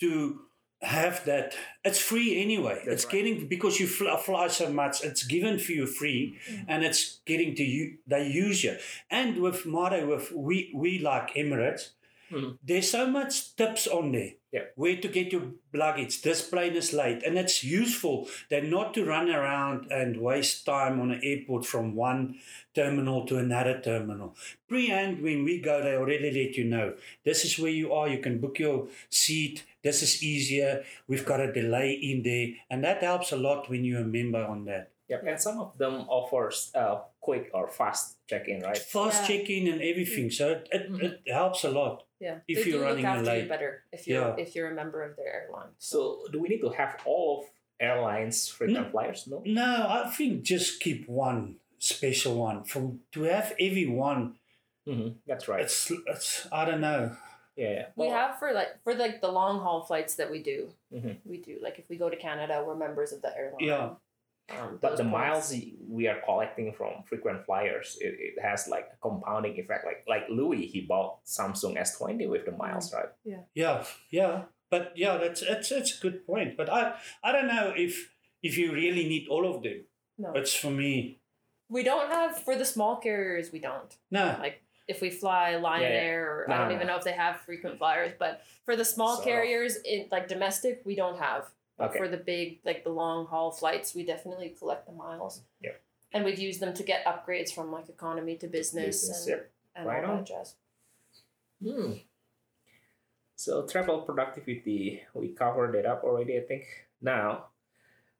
to 0.00 0.45
have 0.82 1.24
that. 1.24 1.54
It's 1.84 1.98
free 1.98 2.40
anyway. 2.42 2.82
That's 2.84 3.04
it's 3.04 3.04
right. 3.06 3.12
getting 3.24 3.48
because 3.48 3.80
you 3.80 3.86
fly, 3.86 4.16
fly 4.18 4.48
so 4.48 4.70
much. 4.70 5.02
It's 5.04 5.24
given 5.24 5.58
for 5.58 5.72
you 5.72 5.86
free, 5.86 6.38
and 6.68 6.84
it's 6.84 7.20
getting 7.26 7.54
to 7.56 7.64
you. 7.64 7.98
They 8.06 8.26
use 8.28 8.62
you. 8.64 8.76
And 9.10 9.40
with 9.40 9.66
Mare, 9.66 10.06
with 10.06 10.32
we 10.32 10.70
we 10.74 10.98
like 10.98 11.34
Emirates. 11.34 11.90
Mhm. 12.30 12.58
There's 12.62 12.90
so 12.90 13.06
much 13.06 13.54
tips 13.54 13.86
on 13.86 14.10
there. 14.10 14.32
Yeah. 14.52 14.64
Where 14.74 14.96
to 14.96 15.08
get 15.08 15.32
your 15.32 15.52
luggage. 15.72 16.22
This 16.22 16.42
plane 16.48 16.74
is 16.74 16.92
late, 16.92 17.22
and 17.22 17.38
it's 17.38 17.62
useful. 17.62 18.28
They're 18.48 18.62
not 18.62 18.94
to 18.94 19.04
run 19.04 19.30
around 19.30 19.92
and 19.92 20.20
waste 20.20 20.66
time 20.66 21.00
on 21.00 21.12
an 21.12 21.20
airport 21.22 21.64
from 21.66 21.94
one 21.94 22.40
terminal 22.74 23.26
to 23.26 23.38
another 23.38 23.80
terminal. 23.80 24.34
Pre 24.68 24.90
and 24.90 25.22
when 25.22 25.44
we 25.44 25.60
go, 25.60 25.82
they 25.82 25.94
already 25.94 26.30
let 26.32 26.56
you 26.56 26.64
know. 26.64 26.94
This 27.24 27.44
is 27.44 27.58
where 27.60 27.70
you 27.70 27.92
are. 27.92 28.08
You 28.08 28.18
can 28.18 28.38
book 28.40 28.58
your 28.58 28.88
seat. 29.08 29.64
This 29.86 30.02
is 30.02 30.12
easier. 30.32 30.82
We've 31.06 31.24
got 31.24 31.38
a 31.40 31.52
delay 31.52 31.90
in 32.10 32.22
there, 32.28 32.48
and 32.70 32.82
that 32.86 32.98
helps 33.02 33.30
a 33.32 33.36
lot 33.36 33.70
when 33.70 33.84
you're 33.84 34.02
a 34.02 34.12
member 34.18 34.42
on 34.44 34.64
that. 34.66 34.90
Yep. 35.08 35.20
And 35.28 35.38
some 35.40 35.60
of 35.64 35.78
them 35.78 35.94
offers 36.18 36.72
uh, 36.74 36.96
quick 37.20 37.44
or 37.54 37.68
fast 37.68 38.16
check-in, 38.26 38.62
right? 38.68 38.76
Fast 38.76 39.18
Yeah. 39.22 39.26
check-in 39.28 39.64
and 39.72 39.80
everything, 39.90 40.28
so 40.38 40.44
it, 40.54 40.68
it, 40.76 40.84
Mhm. 40.90 41.02
it 41.04 41.32
helps 41.32 41.62
a 41.62 41.70
lot. 41.70 42.02
Yeah, 42.18 42.38
If 42.48 42.64
they 42.64 42.70
you're 42.70 42.80
do 42.80 42.84
running 42.88 43.04
look 43.04 43.14
a 43.14 43.18
after 43.18 43.30
late- 43.30 43.42
you 43.44 43.48
better 43.48 43.70
if 43.96 44.00
you're 44.08 44.28
Yeah. 44.28 44.42
if 44.44 44.48
you're 44.56 44.70
a 44.72 44.74
member 44.82 45.00
of 45.08 45.12
their 45.18 45.30
airline. 45.38 45.72
So 45.78 45.96
do 46.32 46.36
we 46.42 46.48
need 46.48 46.62
to 46.66 46.70
have 46.80 46.92
all 47.04 47.28
of 47.38 47.44
airlines 47.78 48.48
frequent 48.48 48.90
flyers? 48.90 49.20
No. 49.30 49.42
No, 49.46 49.70
I 49.96 50.10
think 50.16 50.42
just 50.54 50.80
keep 50.84 51.00
one 51.08 51.40
special 51.78 52.34
one. 52.46 52.64
From 52.64 52.84
to 53.14 53.20
have 53.34 53.48
every 53.60 53.86
one, 53.86 54.22
hmm 54.86 55.08
That's 55.28 55.46
right. 55.46 55.62
it's 55.66 55.92
it's 56.12 56.28
I 56.50 56.64
don't 56.68 56.80
know. 56.88 57.02
Yeah. 57.56 57.70
yeah. 57.70 57.86
We 57.96 58.08
have 58.08 58.38
for 58.38 58.52
like 58.52 58.82
for 58.84 58.94
like 58.94 59.20
the 59.20 59.30
long 59.30 59.60
haul 59.60 59.82
flights 59.84 60.14
that 60.16 60.30
we 60.30 60.42
do. 60.42 60.68
Mhm. 60.92 61.18
We 61.24 61.38
do 61.38 61.58
like 61.62 61.78
if 61.78 61.88
we 61.88 61.96
go 61.96 62.08
to 62.10 62.16
Canada, 62.16 62.62
we're 62.66 62.76
members 62.76 63.12
of 63.12 63.22
the 63.22 63.36
airline. 63.36 63.60
Yeah. 63.60 63.90
Um, 64.48 64.78
But 64.80 64.96
the 64.96 65.02
points- 65.02 65.18
miles 65.18 65.54
we 65.88 66.06
are 66.06 66.20
collecting 66.24 66.72
from 66.72 67.02
frequent 67.08 67.44
flyers, 67.46 67.98
it, 68.00 68.14
it 68.18 68.34
has 68.40 68.68
like 68.68 68.86
a 68.94 68.96
compounding 69.02 69.58
effect. 69.58 69.84
Like 69.84 70.04
like 70.06 70.28
Louis, 70.28 70.66
he 70.66 70.82
bought 70.82 71.24
Samsung 71.24 71.76
S 71.76 71.98
twenty 71.98 72.26
with 72.28 72.44
the 72.46 72.52
miles, 72.52 72.94
right? 72.94 73.10
Yeah, 73.24 73.42
yeah. 73.54 73.84
Yeah. 74.10 74.42
But 74.70 74.92
yeah, 74.96 75.16
that's 75.18 75.42
it's 75.42 75.70
it's 75.72 75.98
a 75.98 76.00
good 76.02 76.26
point. 76.26 76.56
But 76.56 76.68
I 76.70 76.94
I 77.24 77.32
don't 77.32 77.48
know 77.48 77.72
if 77.76 78.12
if 78.42 78.56
you 78.58 78.72
really 78.72 79.08
need 79.08 79.26
all 79.28 79.44
of 79.52 79.62
them. 79.62 79.86
No, 80.18 80.32
It's 80.34 80.54
for 80.54 80.70
me. 80.70 81.18
we 81.68 81.82
don't 81.82 82.08
have 82.08 82.38
for 82.44 82.54
the 82.56 82.64
small 82.64 82.96
carriers. 83.02 83.50
We 83.52 83.58
don't. 83.58 83.90
No. 84.10 84.36
Like 84.38 84.62
if 84.88 85.00
we 85.00 85.10
fly 85.10 85.56
Lion 85.56 85.82
Yeah, 85.82 85.88
yeah. 85.88 85.94
Air, 85.94 86.30
or 86.46 86.50
I 86.50 86.58
don't 86.58 86.68
no. 86.68 86.74
even 86.76 86.86
know 86.86 86.96
if 86.96 87.04
they 87.04 87.12
have 87.12 87.40
frequent 87.40 87.78
flyers. 87.78 88.12
But 88.18 88.42
for 88.64 88.76
the 88.76 88.84
small 88.84 89.16
So- 89.16 89.24
carriers, 89.24 89.76
in 89.84 90.08
like 90.10 90.28
domestic, 90.28 90.82
we 90.84 90.94
don't 90.94 91.18
have. 91.18 91.50
But 91.76 91.90
Okay. 91.90 91.98
for 91.98 92.08
the 92.08 92.16
big 92.16 92.60
like 92.64 92.84
the 92.84 92.90
long 92.90 93.26
haul 93.26 93.50
flights, 93.50 93.94
we 93.94 94.04
definitely 94.04 94.50
collect 94.50 94.86
the 94.86 94.92
miles. 94.92 95.42
Yep. 95.60 95.80
And 96.12 96.24
we've 96.24 96.38
used 96.38 96.60
them 96.60 96.72
to 96.74 96.82
get 96.82 97.04
upgrades 97.04 97.52
from 97.52 97.70
like 97.72 97.88
economy 97.88 98.36
to 98.38 98.46
business, 98.48 99.02
Business, 99.08 99.20
and, 99.26 99.28
yep. 99.30 99.50
and 99.74 99.86
Right 99.86 100.04
all 100.04 100.10
on. 100.12 100.16
that 100.18 100.26
jazz. 100.26 100.54
Hmm. 101.62 101.92
So 103.34 103.66
travel 103.66 104.02
productivity, 104.02 105.02
we 105.12 105.28
covered 105.34 105.74
it 105.74 105.84
up 105.84 106.04
already, 106.04 106.38
I 106.38 106.40
think. 106.42 106.64
Now, 107.02 107.48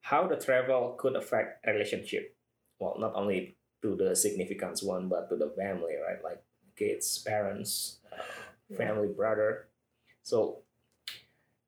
how 0.03 0.27
the 0.27 0.37
travel 0.37 0.95
could 0.99 1.17
affect 1.17 1.67
relationship. 1.67 2.37
Well, 2.79 2.97
not 2.99 3.15
only 3.15 3.57
to 3.83 3.97
the 3.97 4.15
significant 4.15 4.81
one, 4.83 5.09
but 5.09 5.29
to 5.31 5.37
the 5.37 5.49
family, 5.57 5.95
right? 5.97 6.23
Like 6.23 6.43
kids, 6.77 7.19
parents, 7.19 7.99
uh, 8.13 8.17
Yeah. 8.69 8.77
family, 8.77 9.09
brother. 9.09 9.69
So, 10.23 10.63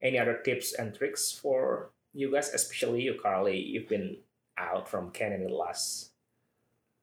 any 0.02 0.18
other 0.18 0.38
tips 0.44 0.72
and 0.74 0.94
tricks 0.94 1.32
for 1.32 1.90
you 2.12 2.30
guys, 2.32 2.52
especially 2.54 3.02
you, 3.02 3.18
Carly? 3.20 3.58
You've 3.58 3.88
been 3.88 4.18
out 4.56 4.88
from 4.88 5.10
Canada 5.10 5.48
last. 5.54 6.12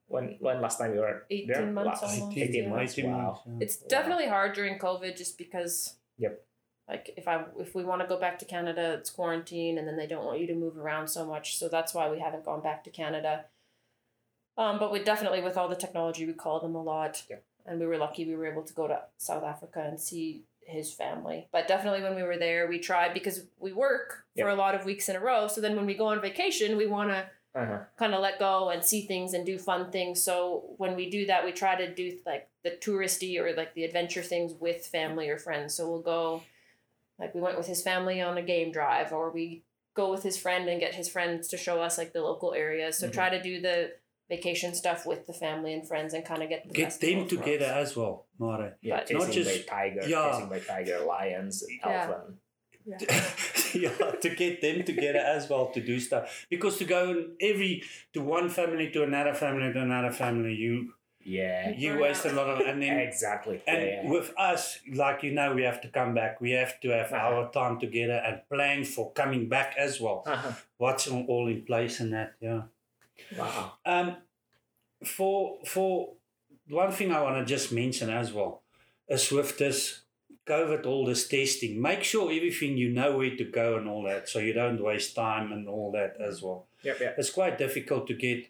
When 0.07 0.37
when 0.39 0.61
last 0.61 0.77
time 0.77 0.93
you 0.93 0.99
were 0.99 1.25
18 1.31 1.47
there? 1.47 1.65
months 1.65 2.01
Last- 2.03 2.19
almost, 2.21 2.37
18 2.37 2.63
yeah. 2.63 2.69
months. 2.69 2.93
18 2.97 3.11
Wow. 3.11 3.17
months, 3.21 3.41
yeah. 3.47 3.57
It's 3.61 3.81
Wow. 3.81 3.87
definitely 3.89 4.27
hard 4.27 4.53
during 4.53 4.77
COVID 4.77 5.17
just 5.17 5.37
because 5.37 5.97
Yep. 6.17 6.45
like 6.87 7.09
if 7.17 7.27
I 7.27 7.45
if 7.59 7.73
we 7.73 7.83
want 7.83 8.01
to 8.03 8.07
go 8.07 8.19
back 8.19 8.37
to 8.39 8.45
Canada, 8.45 8.93
it's 8.93 9.09
quarantine 9.09 9.77
and 9.79 9.87
then 9.87 9.97
they 9.97 10.05
don't 10.07 10.25
want 10.25 10.39
you 10.39 10.47
to 10.47 10.53
move 10.55 10.77
around 10.77 11.07
so 11.07 11.25
much. 11.25 11.57
So 11.57 11.67
that's 11.69 11.93
why 11.93 12.09
we 12.09 12.19
haven't 12.19 12.45
gone 12.45 12.61
back 12.61 12.83
to 12.83 12.91
Canada. 12.91 13.45
Um, 14.57 14.77
but 14.79 14.91
we 14.91 15.03
definitely 15.03 15.41
with 15.41 15.57
all 15.57 15.67
the 15.67 15.75
technology 15.75 16.25
we 16.25 16.33
call 16.33 16.59
them 16.59 16.75
a 16.75 16.83
lot. 16.83 17.25
Yep. 17.29 17.43
And 17.65 17.79
we 17.79 17.85
were 17.87 17.97
lucky 17.97 18.25
we 18.25 18.35
were 18.35 18.45
able 18.45 18.63
to 18.63 18.73
go 18.73 18.87
to 18.87 19.01
South 19.17 19.43
Africa 19.43 19.83
and 19.87 19.99
see 19.99 20.43
his 20.61 20.93
family. 20.93 21.47
But 21.51 21.67
definitely 21.67 22.01
when 22.03 22.15
we 22.15 22.23
were 22.23 22.37
there, 22.37 22.67
we 22.67 22.79
tried 22.79 23.13
because 23.13 23.45
we 23.59 23.71
work 23.73 24.25
for 24.37 24.49
a 24.49 24.55
lot 24.55 24.75
of 24.75 24.85
weeks 24.85 25.09
in 25.09 25.15
a 25.15 25.19
row. 25.19 25.47
So 25.47 25.61
then 25.61 25.75
when 25.75 25.85
we 25.85 25.93
go 25.95 26.07
on 26.07 26.21
vacation, 26.21 26.77
we 26.77 26.87
want 26.87 27.09
to 27.11 27.25
Uh-huh. 27.55 27.79
kind 27.97 28.13
of 28.13 28.19
let 28.21 28.37
go 28.37 28.69
and 28.69 28.83
see 28.83 29.05
things 29.07 29.33
and 29.33 29.45
do 29.45 29.57
fun 29.57 29.89
things. 29.89 30.21
So 30.21 30.73
when 30.77 30.95
we 30.95 31.09
do 31.09 31.25
that, 31.27 31.45
we 31.45 31.51
try 31.53 31.75
to 31.75 31.87
do 31.93 32.19
like 32.25 32.49
the 32.63 32.71
touristy 32.71 33.39
or 33.39 33.55
like 33.55 33.73
the 33.75 33.85
adventure 33.85 34.21
things 34.23 34.53
with 34.53 34.85
family 34.85 35.29
or 35.29 35.37
friends. 35.37 35.73
So 35.73 35.89
we'll 35.89 36.01
go, 36.01 36.43
like 37.17 37.33
we 37.33 37.39
went 37.41 37.57
with 37.57 37.67
his 37.67 37.81
family 37.81 38.21
on 38.21 38.37
a 38.37 38.41
game 38.41 38.71
drive, 38.73 39.13
or 39.13 39.31
we 39.31 39.63
go 39.93 40.11
with 40.11 40.23
his 40.23 40.37
friend 40.37 40.67
and 40.67 40.81
get 40.81 40.95
his 40.95 41.07
friends 41.07 41.47
to 41.47 41.57
show 41.57 41.81
us 41.81 41.97
like 41.97 42.11
the 42.11 42.21
local 42.21 42.53
areas. 42.53 42.97
So 42.97 43.07
Mhm. 43.07 43.13
try 43.13 43.29
to 43.29 43.41
do 43.41 43.61
the 43.61 43.93
vacation 44.29 44.73
stuff 44.73 45.05
with 45.05 45.27
the 45.27 45.33
family 45.33 45.73
and 45.73 45.87
friends 45.87 46.13
and 46.13 46.25
kind 46.25 46.41
of 46.43 46.49
get 46.49 46.67
the 46.67 46.73
Get 46.73 46.85
best 46.85 47.01
them 47.01 47.27
together 47.27 47.65
worlds. 47.65 47.91
as 47.91 47.95
well, 47.95 48.25
Mare. 48.39 48.77
Yeah, 48.81 49.03
But- 49.07 49.13
Not 49.13 49.31
just- 49.31 49.67
by 49.67 49.75
tiger, 49.75 50.07
yeah. 50.07 50.47
by 50.49 50.59
tiger, 50.59 50.99
lions, 51.05 51.63
Yeah. 51.69 51.91
elephant. 52.07 52.37
Yeah. 52.87 52.97
yeah, 53.73 54.11
to 54.21 54.29
get 54.35 54.61
them 54.61 54.83
together 54.83 55.19
as 55.19 55.49
well 55.49 55.67
to 55.71 55.81
do 55.81 55.99
stuff. 55.99 56.45
Because 56.49 56.77
to 56.77 56.85
go 56.85 57.29
every 57.41 57.81
to 58.13 58.21
one 58.21 58.49
family 58.49 58.91
to 58.91 59.03
another 59.03 59.33
family 59.33 59.73
to 59.73 59.81
another 59.81 60.11
family, 60.11 60.53
you 60.53 60.93
Yeah, 61.27 61.71
you 61.71 61.97
waste 61.97 62.25
a 62.25 62.33
lot 62.33 62.47
of 62.47 62.59
and 62.67 62.79
then 62.83 62.99
exactly. 63.07 63.59
and 63.65 63.81
yeah, 63.81 64.03
yeah. 64.03 64.09
with 64.11 64.31
us, 64.37 64.79
like 64.93 65.23
you 65.23 65.31
know, 65.33 65.55
we 65.55 65.63
have 65.63 65.81
to 65.81 65.87
come 65.87 66.13
back. 66.13 66.39
We 66.39 66.51
have 66.51 66.79
to 66.81 66.89
have 66.89 67.11
Uh-huh. 67.11 67.25
our 67.27 67.51
time 67.51 67.79
together 67.79 68.21
and 68.27 68.41
plan 68.53 68.83
for 68.83 69.11
coming 69.13 69.49
back 69.49 69.73
as 69.85 69.99
well. 69.99 70.21
Uh-huh. 70.27 70.51
What's 70.77 71.07
all 71.07 71.25
all 71.27 71.47
in 71.47 71.63
place 71.65 71.99
and 71.99 72.13
that, 72.13 72.33
yeah. 72.39 72.61
Wow. 73.37 73.73
Um, 73.85 74.17
for 75.03 75.59
for 75.65 76.13
one 76.67 76.91
thing 76.91 77.11
I 77.11 77.21
want 77.21 77.37
to 77.37 77.45
just 77.45 77.71
mention 77.71 78.09
as 78.09 78.33
well 78.33 78.63
is 79.07 79.31
with 79.31 79.57
this 79.57 80.01
COVID, 80.47 80.85
all 80.85 81.05
this 81.05 81.27
testing, 81.27 81.81
make 81.81 82.03
sure 82.03 82.31
everything 82.31 82.77
you 82.77 82.89
know 82.89 83.17
where 83.17 83.35
to 83.35 83.45
go 83.45 83.77
and 83.77 83.87
all 83.87 84.03
that, 84.03 84.29
so 84.29 84.39
you 84.39 84.53
don't 84.53 84.81
waste 84.81 85.15
time 85.15 85.51
and 85.51 85.67
all 85.67 85.91
that 85.91 86.17
as 86.19 86.41
well. 86.41 86.67
Yep, 86.83 86.99
yep. 86.99 87.15
It's 87.17 87.31
quite 87.31 87.57
difficult 87.57 88.07
to 88.07 88.13
get 88.13 88.47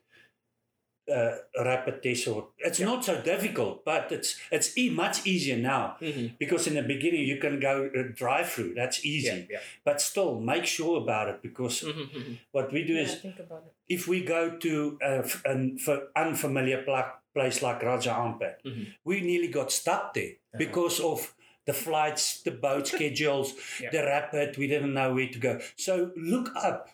uh, 1.14 1.32
rapid 1.64 2.02
tests, 2.02 2.28
or 2.28 2.48
it's 2.60 2.80
Yeah. 2.80 2.86
not 2.88 3.06
so 3.06 3.22
difficult, 3.22 3.86
but 3.86 4.12
it's 4.12 4.40
it's 4.52 4.78
e- 4.78 4.90
much 4.90 5.26
easier 5.28 5.58
now 5.58 5.98
Mm-hmm. 6.02 6.28
because 6.40 6.68
in 6.68 6.74
the 6.76 6.82
beginning 6.84 7.24
you 7.28 7.38
can 7.38 7.60
go 7.60 7.90
uh, 7.96 8.04
drive 8.16 8.50
through. 8.50 8.74
That's 8.74 9.06
easy, 9.06 9.28
Yeah, 9.28 9.46
yeah. 9.50 9.60
but 9.84 10.02
still 10.02 10.40
make 10.40 10.66
sure 10.66 10.98
about 11.04 11.30
it 11.30 11.42
because 11.42 11.82
Mm-hmm. 11.84 12.34
what 12.52 12.72
we 12.74 12.84
do 12.84 12.94
Yeah, 12.94 13.04
is 13.04 13.16
think 13.22 13.40
about 13.40 13.64
it. 13.68 13.74
if 13.94 14.08
we 14.08 14.24
go 14.24 14.58
to 14.58 14.98
a, 15.02 15.18
f- 15.20 15.42
an 15.46 15.78
f- 15.88 16.04
unfamiliar 16.16 16.82
pla- 16.84 17.14
place 17.34 17.62
like 17.62 17.84
Raja 17.84 18.12
Ampat, 18.12 18.56
Mhm. 18.66 18.86
we 19.04 19.22
nearly 19.22 19.50
got 19.50 19.72
stuck 19.72 20.14
there 20.14 20.34
Uh-huh. 20.42 20.58
because 20.58 21.00
of 21.00 21.34
the 21.66 21.74
flights, 21.74 22.42
the 22.44 22.52
boat 22.52 22.88
schedules, 22.94 23.54
Yeah. 23.82 23.90
the 23.92 24.04
rapid. 24.06 24.58
We 24.58 24.68
didn't 24.68 24.94
know 24.94 25.14
where 25.14 25.28
to 25.30 25.40
go. 25.40 25.60
So 25.76 26.12
look 26.16 26.50
up, 26.56 26.90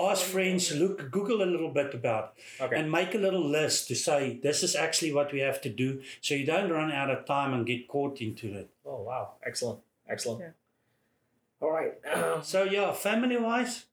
ask 0.00 0.22
friends, 0.24 0.74
look, 0.74 1.10
Google 1.10 1.42
a 1.42 1.48
little 1.54 1.70
bit 1.70 1.94
about, 1.94 2.34
Okay. 2.60 2.76
and 2.78 2.90
make 2.92 3.14
a 3.14 3.18
little 3.18 3.44
list 3.44 3.88
to 3.88 3.94
say 3.94 4.38
this 4.42 4.62
is 4.62 4.74
actually 4.76 5.12
what 5.12 5.32
we 5.32 5.40
have 5.40 5.60
to 5.62 5.68
do, 5.70 6.02
so 6.20 6.34
you 6.34 6.44
don't 6.46 6.70
run 6.70 6.92
out 6.92 7.10
of 7.10 7.24
time 7.24 7.54
and 7.54 7.66
get 7.66 7.88
caught 7.88 8.20
into 8.20 8.52
it. 8.54 8.68
oh 8.84 9.02
wow! 9.02 9.32
Excellent, 9.44 9.80
excellent. 10.08 10.40
Yeah. 10.40 10.50
All 11.60 11.70
right. 11.72 11.94
So 12.44 12.64
yeah, 12.64 12.92
family 12.92 13.36
wise, 13.38 13.86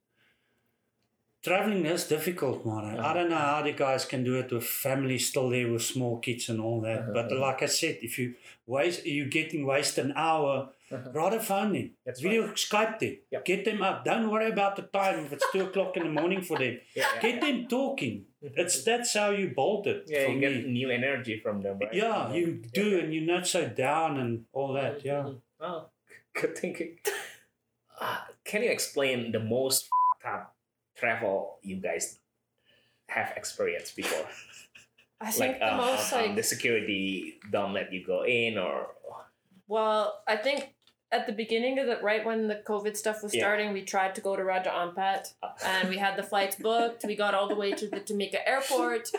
traveling 1.42 1.84
is 1.86 2.06
difficult, 2.08 2.64
man. 2.66 2.98
I 2.98 3.12
don't 3.14 3.28
know 3.30 3.36
how 3.36 3.62
the 3.62 3.72
guys 3.72 4.04
can 4.04 4.24
do 4.24 4.38
it 4.38 4.52
with 4.52 4.64
family 4.64 5.18
still 5.18 5.50
there 5.50 5.70
with 5.72 5.82
small 5.82 6.18
kids 6.18 6.48
and 6.48 6.60
all 6.60 6.80
that. 6.82 7.00
Uh-huh. 7.00 7.12
But 7.14 7.32
like 7.32 7.62
I 7.62 7.66
said, 7.66 7.98
if 8.02 8.18
you 8.18 8.34
waste, 8.66 9.06
you're 9.06 9.26
getting 9.28 9.64
waste 9.66 9.98
an 9.98 10.12
hour, 10.16 10.70
Uh-huh. 10.92 11.10
rather 11.14 11.40
phone 11.40 11.72
them, 11.72 11.90
That's 12.04 12.20
video 12.20 12.48
Skype 12.52 12.98
them, 12.98 13.16
Yep. 13.30 13.44
get 13.46 13.64
them 13.64 13.82
up. 13.82 14.04
Don't 14.04 14.30
worry 14.30 14.50
about 14.50 14.76
the 14.76 14.82
time 14.82 15.24
if 15.24 15.32
it's 15.32 15.44
two 15.50 15.62
o'clock 15.68 15.96
in 15.96 16.02
the 16.04 16.10
morning 16.20 16.42
for 16.42 16.58
them. 16.58 16.78
yeah, 16.94 17.06
yeah. 17.14 17.20
Get 17.22 17.40
them 17.40 17.66
talking. 17.68 18.26
It's 18.42 18.84
that's 18.84 19.14
how 19.14 19.30
you 19.30 19.52
bolt 19.56 19.86
it 19.86 20.04
yeah, 20.06 20.26
you 20.26 20.34
me. 20.34 20.40
get 20.40 20.66
new 20.66 20.90
energy 20.90 21.40
from 21.40 21.62
them, 21.62 21.78
right? 21.78 21.94
yeah, 21.94 22.30
you 22.34 22.60
Yeah. 22.62 22.68
do, 22.74 22.98
and 23.00 23.14
you're 23.14 23.24
not 23.24 23.46
so 23.46 23.66
down 23.66 24.18
and 24.18 24.44
all 24.52 24.74
that. 24.74 25.02
Yeah. 25.04 25.22
Mhm. 25.24 25.40
Oh, 25.60 25.86
good 26.34 26.56
thinking. 26.58 26.98
Uh, 27.98 28.18
can 28.44 28.62
you 28.62 28.70
explain 28.70 29.32
the 29.32 29.40
most 29.40 29.88
f***ed 29.88 30.28
up 30.28 30.54
travel 30.96 31.58
you 31.62 31.76
guys 31.76 32.18
have 33.08 33.32
experienced 33.36 33.96
before? 33.96 34.28
I 35.20 35.30
think 35.30 35.52
like, 35.52 35.58
the 35.60 35.72
um, 35.72 35.76
most 35.78 36.12
um, 36.12 36.20
like 36.20 36.36
the 36.36 36.42
security 36.42 37.38
don't 37.50 37.72
let 37.72 37.90
you 37.90 38.04
go 38.04 38.24
in, 38.26 38.58
or 38.58 38.88
Well, 39.66 40.20
I 40.28 40.36
think 40.36 40.73
at 41.12 41.26
the 41.26 41.32
beginning 41.32 41.78
of 41.78 41.86
the 41.86 41.98
right 42.02 42.24
when 42.24 42.48
the 42.48 42.56
COVID 42.56 42.96
stuff 42.96 43.22
was 43.22 43.34
Yeah. 43.34 43.42
starting, 43.42 43.72
we 43.72 43.82
tried 43.82 44.14
to 44.16 44.20
go 44.20 44.34
to 44.36 44.44
Raja 44.44 44.70
Ampat 44.70 45.32
and 45.64 45.88
we 45.88 45.98
had 45.98 46.16
the 46.16 46.22
flights 46.22 46.56
booked. 46.56 47.04
We 47.04 47.14
got 47.16 47.34
all 47.34 47.48
the 47.48 47.54
way 47.54 47.72
to 47.72 47.86
the 47.88 48.00
Timika 48.00 48.38
airport. 48.46 49.10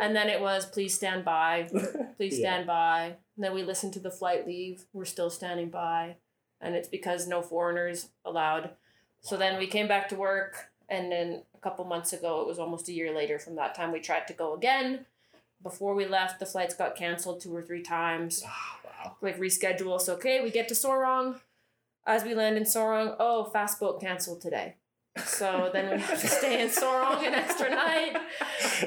And 0.00 0.14
then 0.16 0.28
it 0.28 0.40
was 0.40 0.64
please 0.66 0.94
stand 0.94 1.24
by, 1.24 1.68
please 2.16 2.38
Yeah. 2.38 2.46
stand 2.54 2.66
by. 2.66 3.16
And 3.36 3.44
then 3.44 3.52
we 3.54 3.62
listened 3.62 3.92
to 3.94 4.00
the 4.00 4.10
flight 4.10 4.46
leave. 4.46 4.84
We're 4.92 5.04
still 5.04 5.30
standing 5.30 5.68
by. 5.70 6.16
And 6.60 6.74
it's 6.74 6.88
because 6.88 7.26
no 7.26 7.40
foreigners 7.42 8.08
allowed. 8.24 8.70
So 9.22 9.36
then 9.36 9.58
we 9.58 9.66
came 9.66 9.88
back 9.88 10.08
to 10.10 10.16
work. 10.16 10.70
And 10.88 11.10
then 11.12 11.42
a 11.54 11.58
couple 11.58 11.84
months 11.84 12.12
ago, 12.12 12.40
it 12.40 12.46
was 12.46 12.58
almost 12.58 12.88
a 12.88 12.92
year 12.92 13.14
later 13.14 13.38
from 13.38 13.54
that 13.56 13.74
time, 13.74 13.92
we 13.92 14.00
tried 14.00 14.26
to 14.26 14.32
go 14.32 14.54
again. 14.54 15.06
Before 15.62 15.94
we 15.94 16.06
left, 16.06 16.40
the 16.40 16.46
flights 16.46 16.74
got 16.74 16.96
canceled 16.96 17.40
two 17.42 17.54
or 17.54 17.62
three 17.62 17.82
times 17.82 18.42
like 19.20 19.38
reschedule. 19.38 20.00
So 20.00 20.14
okay, 20.14 20.42
we 20.42 20.50
get 20.50 20.68
to 20.68 20.74
Sorong. 20.74 21.40
As 22.06 22.24
we 22.24 22.34
land 22.34 22.56
in 22.56 22.64
Sorong, 22.64 23.14
oh, 23.18 23.44
fast 23.44 23.78
boat 23.78 24.00
canceled 24.00 24.40
today. 24.40 24.76
So 25.24 25.70
then 25.72 25.90
we 25.90 26.00
have 26.00 26.20
to 26.20 26.26
stay 26.28 26.62
in 26.62 26.68
Sorong 26.68 27.26
an 27.26 27.34
extra 27.34 27.68
night. 27.68 28.16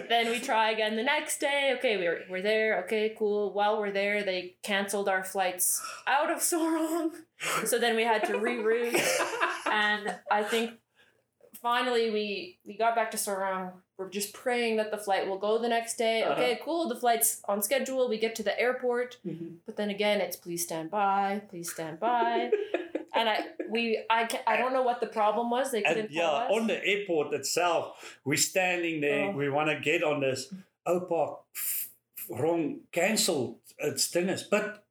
Then 0.09 0.29
we 0.29 0.39
try 0.39 0.71
again 0.71 0.95
the 0.95 1.03
next 1.03 1.39
day. 1.39 1.75
Okay, 1.77 1.97
we're 1.97 2.23
we're 2.29 2.41
there. 2.41 2.83
Okay, 2.83 3.13
cool. 3.17 3.53
While 3.53 3.79
we're 3.79 3.91
there, 3.91 4.23
they 4.23 4.55
canceled 4.63 5.09
our 5.09 5.23
flights 5.23 5.81
out 6.07 6.31
of 6.31 6.39
Sorong. 6.39 7.11
So 7.65 7.77
then 7.77 7.95
we 7.95 8.03
had 8.03 8.23
to 8.25 8.33
reroute. 8.33 8.99
And 9.69 10.15
I 10.31 10.43
think 10.43 10.71
finally 11.61 12.09
we 12.09 12.59
we 12.65 12.77
got 12.77 12.95
back 12.95 13.11
to 13.11 13.17
Sorong. 13.17 13.73
We're 13.97 14.09
just 14.09 14.33
praying 14.33 14.77
that 14.77 14.89
the 14.91 14.97
flight 14.97 15.27
will 15.27 15.37
go 15.37 15.59
the 15.59 15.69
next 15.69 15.97
day. 15.97 16.23
Uh-huh. 16.23 16.33
Okay, 16.33 16.59
cool. 16.63 16.89
The 16.89 16.95
flight's 16.95 17.41
on 17.47 17.61
schedule. 17.61 18.09
We 18.09 18.17
get 18.17 18.35
to 18.35 18.43
the 18.43 18.59
airport. 18.59 19.17
But 19.65 19.77
then 19.77 19.89
again, 19.89 20.19
it's 20.19 20.35
please 20.35 20.63
stand 20.63 20.89
by, 20.89 21.43
please 21.49 21.71
stand 21.71 21.99
by. 21.99 22.49
and 23.15 23.29
I 23.29 23.45
we 23.69 24.03
I 24.09 24.25
can, 24.25 24.41
I 24.47 24.57
don't 24.57 24.73
know 24.73 24.81
what 24.81 24.99
the 24.99 25.07
problem 25.07 25.51
was. 25.51 25.71
They 25.71 25.83
couldn't 25.83 26.05
And 26.05 26.11
yeah, 26.11 26.47
on 26.49 26.67
the 26.67 26.83
airport 26.83 27.33
itself, 27.33 28.17
we're 28.25 28.35
standing 28.37 29.01
there. 29.01 29.25
Oh. 29.25 29.31
We 29.31 29.49
want 29.49 29.69
to 29.69 29.79
get 29.79 30.03
on 30.03 30.21
this. 30.21 30.51
Opa, 30.87 31.37
wrong, 32.29 32.81
cancelled. 32.91 33.59
It's 33.77 34.09
dingus. 34.09 34.43
But 34.43 34.83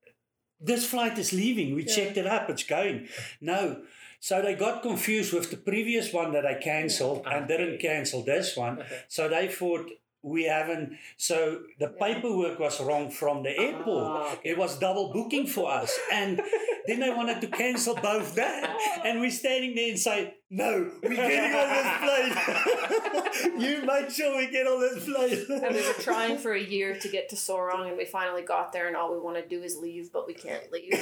this 0.60 0.86
flight 0.86 1.18
is 1.18 1.32
leaving. 1.32 1.74
We 1.74 1.84
Yeah. 1.84 1.94
checked 1.94 2.16
it 2.16 2.26
up. 2.26 2.48
It's 2.48 2.62
going. 2.62 3.08
No. 3.40 3.82
So 4.22 4.40
they 4.40 4.54
got 4.54 4.82
confused 4.82 5.32
with 5.32 5.50
the 5.50 5.56
previous 5.56 6.12
one 6.12 6.30
that 6.30 6.46
I 6.46 6.54
cancelled 6.54 7.26
and 7.26 7.48
didn't 7.48 7.80
cancel 7.80 8.22
this 8.22 8.56
one. 8.56 8.84
So 9.08 9.28
they 9.28 9.48
thought 9.48 9.90
we 10.22 10.44
haven't. 10.44 10.96
So 11.16 11.62
the 11.80 11.88
paperwork 11.88 12.60
was 12.60 12.80
wrong 12.80 13.10
from 13.10 13.42
the 13.42 13.50
airport. 13.50 14.06
Ah, 14.06 14.32
okay. 14.34 14.50
It 14.50 14.58
was 14.58 14.78
double 14.78 15.12
booking 15.12 15.48
for 15.48 15.72
us. 15.72 15.98
And 16.12 16.40
then 16.86 17.00
they 17.00 17.10
wanted 17.10 17.40
to 17.40 17.48
cancel 17.48 17.96
both 17.96 18.36
that. 18.36 18.78
And 19.04 19.20
we're 19.20 19.32
standing 19.32 19.74
there 19.74 19.88
and 19.88 19.98
say, 19.98 20.34
no, 20.50 20.88
we're 21.02 21.16
getting 21.16 21.52
on 21.52 21.68
this 21.74 23.50
plane. 23.50 23.60
you 23.60 23.82
make 23.84 24.10
sure 24.10 24.36
we 24.36 24.48
get 24.52 24.68
on 24.68 24.80
this 24.80 25.04
plane. 25.04 25.60
and 25.64 25.74
we 25.74 25.84
were 25.84 25.94
trying 25.94 26.38
for 26.38 26.52
a 26.52 26.62
year 26.62 26.96
to 27.00 27.08
get 27.08 27.28
to 27.30 27.36
Sorong, 27.36 27.88
and 27.88 27.96
we 27.96 28.04
finally 28.04 28.42
got 28.42 28.72
there, 28.72 28.86
and 28.86 28.94
all 28.96 29.12
we 29.12 29.18
want 29.18 29.36
to 29.38 29.48
do 29.48 29.64
is 29.64 29.76
leave, 29.76 30.12
but 30.12 30.28
we 30.28 30.34
can't 30.34 30.70
leave. 30.70 30.92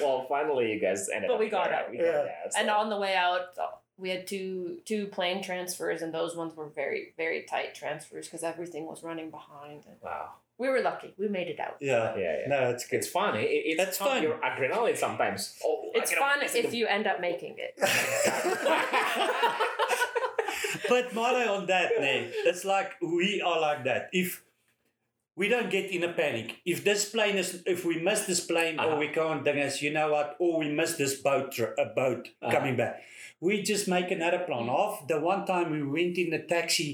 Well, 0.00 0.26
finally, 0.28 0.72
you 0.72 0.80
guys 0.80 1.08
ended 1.08 1.28
But 1.28 1.34
up 1.34 1.40
we 1.40 1.48
got 1.48 1.64
there. 1.70 1.74
out. 1.74 1.90
We 1.90 1.96
got 1.98 2.04
Yeah. 2.04 2.12
there, 2.22 2.36
and 2.56 2.70
on 2.70 2.88
the 2.90 2.96
way 2.98 3.14
out, 3.14 3.56
we 3.96 4.10
had 4.10 4.26
two 4.26 4.78
two 4.84 5.06
plane 5.08 5.42
transfers, 5.42 6.02
and 6.02 6.12
those 6.14 6.34
ones 6.36 6.54
were 6.56 6.68
very 6.68 7.12
very 7.16 7.42
tight 7.42 7.74
transfers 7.74 8.26
because 8.26 8.42
everything 8.42 8.86
was 8.86 9.02
running 9.02 9.30
behind. 9.30 9.84
And 9.86 9.96
wow. 10.02 10.30
we 10.58 10.68
were 10.68 10.80
lucky; 10.80 11.14
we 11.18 11.28
made 11.28 11.48
it 11.48 11.60
out. 11.60 11.76
yeah. 11.80 12.14
Yeah, 12.16 12.38
yeah. 12.40 12.48
No, 12.48 12.70
it's 12.70 12.86
good. 12.86 12.98
It's 12.98 13.08
fun. 13.08 13.36
It, 13.36 13.42
it- 13.42 13.78
it's 13.78 13.82
It's 13.88 13.98
fun. 13.98 14.08
fun. 14.08 14.22
Your 14.22 14.38
adrenaline 14.38 14.96
sometimes. 14.96 15.58
Oh, 15.64 15.90
It's 15.94 16.12
fun 16.14 16.40
if 16.42 16.72
you 16.72 16.86
end 16.86 17.06
up 17.06 17.20
making 17.20 17.56
it. 17.58 17.74
but 20.88 21.14
Mare 21.14 21.48
on 21.50 21.66
that, 21.66 21.90
ne, 22.00 22.30
it's 22.46 22.64
like 22.64 22.92
we 23.02 23.42
are 23.42 23.60
like 23.60 23.84
that. 23.84 24.08
If 24.12 24.42
we 25.40 25.48
don't 25.48 25.70
get 25.70 25.90
in 25.96 26.02
a 26.04 26.12
panic, 26.12 26.48
if 26.66 26.78
this 26.84 27.08
plane 27.14 27.36
is, 27.42 27.62
if 27.74 27.80
we 27.90 27.94
miss 28.08 28.20
this 28.30 28.42
plane 28.50 28.78
Uh-huh. 28.78 28.90
or 28.90 28.98
we 29.04 29.08
can't, 29.18 29.42
then 29.46 29.58
as 29.68 29.80
you 29.82 29.90
know 29.96 30.08
what, 30.14 30.36
or 30.38 30.58
we 30.62 30.68
miss 30.80 30.92
this 31.02 31.14
boat, 31.28 31.58
a 31.84 31.86
boat 32.00 32.22
Uh-huh. 32.28 32.52
coming 32.56 32.76
back, 32.76 32.94
we 33.46 33.62
just 33.72 33.88
make 33.96 34.10
another 34.10 34.40
plan. 34.48 34.68
Off 34.68 35.08
the 35.12 35.18
one 35.32 35.42
time 35.52 35.66
we 35.76 35.82
went 35.96 36.18
in 36.22 36.28
the 36.36 36.42
taxi 36.54 36.90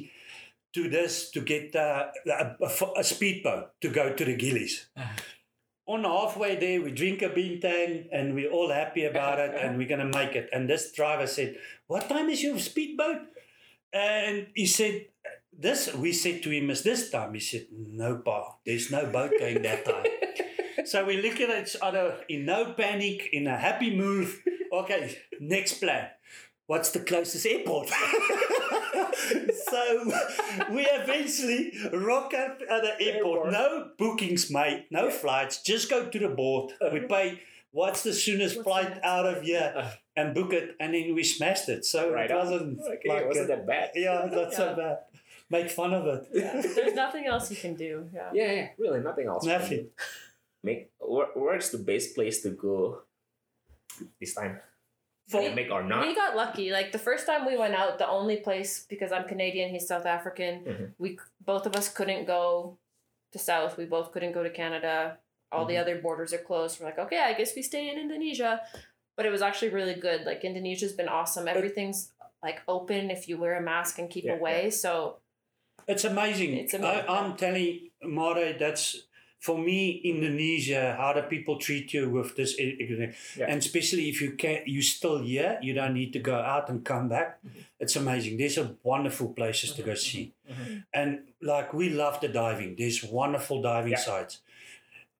to 0.74 0.88
this 0.96 1.30
to 1.34 1.40
get 1.52 1.74
uh, 1.74 2.06
a, 2.42 2.46
a, 2.68 2.70
a 3.02 3.04
speedboat 3.12 3.64
to 3.82 3.88
go 4.00 4.04
to 4.18 4.24
the 4.30 4.36
Gillies. 4.42 4.74
On 5.94 6.04
halfway 6.04 6.52
there, 6.64 6.78
we 6.82 6.90
drink 7.02 7.22
a 7.22 7.30
bintang 7.30 8.06
and 8.12 8.34
we're 8.36 8.50
all 8.56 8.70
happy 8.82 9.04
about 9.12 9.38
it 9.46 9.52
and 9.60 9.76
we're 9.78 9.88
going 9.94 10.06
to 10.10 10.18
make 10.18 10.34
it. 10.40 10.46
And 10.52 10.68
this 10.70 10.92
driver 10.92 11.26
said, 11.26 11.56
What 11.90 12.08
time 12.08 12.28
is 12.34 12.42
your 12.46 12.58
speedboat? 12.70 13.22
And 13.92 14.48
he 14.54 14.66
said, 14.66 15.06
This, 15.58 15.94
we 15.94 16.12
said 16.12 16.42
to 16.42 16.50
him, 16.50 16.70
Is 16.70 16.82
this 16.82 17.10
time? 17.10 17.34
He 17.34 17.40
said, 17.40 17.66
No, 17.72 18.16
pa, 18.18 18.56
there's 18.64 18.90
no 18.90 19.06
boat 19.06 19.32
going 19.38 19.62
that 19.62 19.84
time. 19.84 20.04
so 20.86 21.04
we 21.04 21.20
look 21.22 21.40
at 21.40 21.62
each 21.62 21.76
other 21.80 22.16
in 22.28 22.44
no 22.44 22.72
panic, 22.74 23.28
in 23.32 23.46
a 23.46 23.56
happy 23.56 23.96
mood. 23.96 24.28
Okay, 24.72 25.16
next 25.40 25.74
plan. 25.80 26.08
What's 26.66 26.90
the 26.90 27.00
closest 27.00 27.46
airport? 27.46 27.88
so 29.70 30.12
we 30.72 30.86
eventually 30.90 31.72
rock 31.92 32.34
up 32.34 32.58
at 32.68 32.82
the 32.82 33.00
airport. 33.00 33.46
Airport. 33.46 33.52
No 33.52 33.88
bookings 33.96 34.50
made, 34.50 34.86
no 34.90 35.10
flights. 35.10 35.62
Just 35.62 35.88
go 35.88 36.08
to 36.08 36.18
the 36.18 36.28
board. 36.28 36.72
We 36.92 37.00
pay. 37.00 37.40
What's 37.72 38.02
the 38.02 38.12
soonest 38.14 38.56
What's 38.56 38.66
flight 38.66 38.88
the 38.88 38.94
next 38.94 39.04
out 39.06 39.26
of 39.26 39.42
here? 39.42 39.72
Uh. 39.76 39.90
And 40.18 40.34
book 40.34 40.54
it, 40.54 40.74
and 40.80 40.94
then 40.94 41.14
we 41.14 41.22
smashed 41.22 41.68
it. 41.68 41.84
So 41.84 42.10
Right 42.10 42.30
it 42.30 42.34
wasn't 42.34 42.80
Okay, 42.80 43.06
like 43.06 43.22
it 43.24 43.26
wasn't 43.28 43.44
a- 43.50 43.56
that 43.56 43.66
bad. 43.66 43.90
yeah, 43.94 44.26
not 44.32 44.52
so 44.54 44.74
bad. 44.76 44.98
Make 45.48 45.70
fun 45.70 45.94
of 45.94 46.06
it. 46.06 46.28
There's 46.32 46.94
nothing 47.04 47.26
else 47.26 47.50
you 47.50 47.56
can 47.56 47.74
do. 47.74 48.08
Yeah. 48.12 48.30
Yeah, 48.34 48.52
yeah, 48.52 48.68
really, 48.78 49.00
nothing 49.00 49.26
else. 49.28 49.44
Nothing. 49.44 49.88
Make 50.64 50.90
where, 50.98 51.28
where's 51.34 51.70
the 51.70 51.78
best 51.78 52.14
place 52.14 52.42
to 52.42 52.50
go 52.50 53.02
this 54.20 54.34
time? 54.34 54.58
For- 55.28 55.40
Pandemic 55.40 55.70
or 55.72 55.82
not? 55.82 56.06
We 56.06 56.14
got 56.14 56.36
lucky. 56.36 56.70
Like 56.70 56.92
the 56.92 56.98
first 56.98 57.26
time 57.26 57.46
we 57.46 57.56
went 57.56 57.74
out, 57.74 57.98
the 57.98 58.08
only 58.08 58.36
place 58.38 58.84
because 58.88 59.10
I'm 59.12 59.24
Canadian, 59.26 59.70
he's 59.70 59.86
South 59.86 60.06
African. 60.06 60.64
Mhm. 60.64 60.90
We 60.98 61.18
both 61.44 61.66
of 61.66 61.74
us 61.76 61.88
couldn't 61.88 62.26
go 62.26 62.78
to 63.32 63.38
South. 63.38 63.76
We 63.76 63.84
both 63.86 64.12
couldn't 64.12 64.32
go 64.32 64.42
to 64.42 64.50
Canada. 64.50 65.18
All 65.52 65.64
the 65.64 65.74
Mhm. 65.74 65.80
other 65.82 66.00
borders 66.00 66.32
are 66.32 66.38
closed. 66.38 66.80
We're 66.80 66.86
like, 66.86 66.98
okay, 66.98 67.18
I 67.20 67.34
guess 67.34 67.54
we 67.54 67.62
stay 67.62 67.88
in 67.88 67.98
Indonesia. 67.98 68.62
But 69.16 69.26
it 69.26 69.30
was 69.30 69.42
actually 69.42 69.70
really 69.70 69.94
good. 69.94 70.24
Like 70.26 70.44
Indonesia's 70.44 70.92
been 70.92 71.08
awesome. 71.08 71.46
Everything's 71.48 72.12
like 72.42 72.62
open 72.68 73.10
if 73.10 73.28
you 73.28 73.38
wear 73.38 73.54
a 73.56 73.62
mask 73.62 73.98
and 73.98 74.10
keep 74.10 74.24
Yeah, 74.24 74.34
away. 74.34 74.70
So 74.70 75.18
It's 75.86 76.04
amazing. 76.04 76.54
It's 76.54 76.74
amazing. 76.74 77.04
I, 77.08 77.18
I'm 77.20 77.36
telling 77.36 77.90
Mare, 78.02 78.56
that's 78.58 79.02
for 79.38 79.56
me 79.58 80.00
Indonesia. 80.04 80.96
How 80.98 81.12
do 81.12 81.22
people 81.22 81.58
treat 81.58 81.92
you 81.94 82.10
with 82.10 82.34
this? 82.36 82.56
Yeah. 82.58 83.46
And 83.48 83.58
especially 83.58 84.08
if 84.08 84.20
you 84.20 84.32
can, 84.32 84.62
you 84.66 84.82
still 84.82 85.18
here. 85.22 85.58
You 85.62 85.74
don't 85.74 85.94
need 85.94 86.12
to 86.14 86.18
go 86.18 86.34
out 86.34 86.68
and 86.68 86.84
come 86.84 87.08
back. 87.08 87.38
Mm-hmm. 87.46 87.60
It's 87.78 87.94
amazing. 87.94 88.38
There's 88.38 88.58
a 88.58 88.74
wonderful 88.82 89.28
places 89.32 89.72
to 89.74 89.82
go 89.82 89.92
Mhm, 89.92 89.98
see, 89.98 90.32
Mhm. 90.50 90.84
and 90.92 91.18
like 91.40 91.72
we 91.72 91.88
love 91.90 92.20
the 92.20 92.28
diving. 92.28 92.74
There's 92.76 93.04
wonderful 93.04 93.62
diving 93.62 93.92
Yeah. 93.92 93.98
sites. 93.98 94.40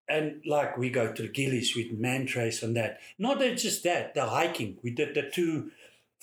And 0.09 0.41
like 0.47 0.79
we 0.79 0.89
go 0.91 1.13
to 1.13 1.23
the 1.23 1.29
Gillies 1.29 1.75
with 1.77 1.91
Mantrace 2.01 2.63
and 2.63 2.77
that. 2.77 3.01
Not 3.19 3.41
that 3.41 3.59
just 3.59 3.83
that, 3.83 4.15
the 4.15 4.27
hiking. 4.27 4.79
We 4.83 4.91
did 4.91 5.15
the 5.15 5.23
two 5.29 5.73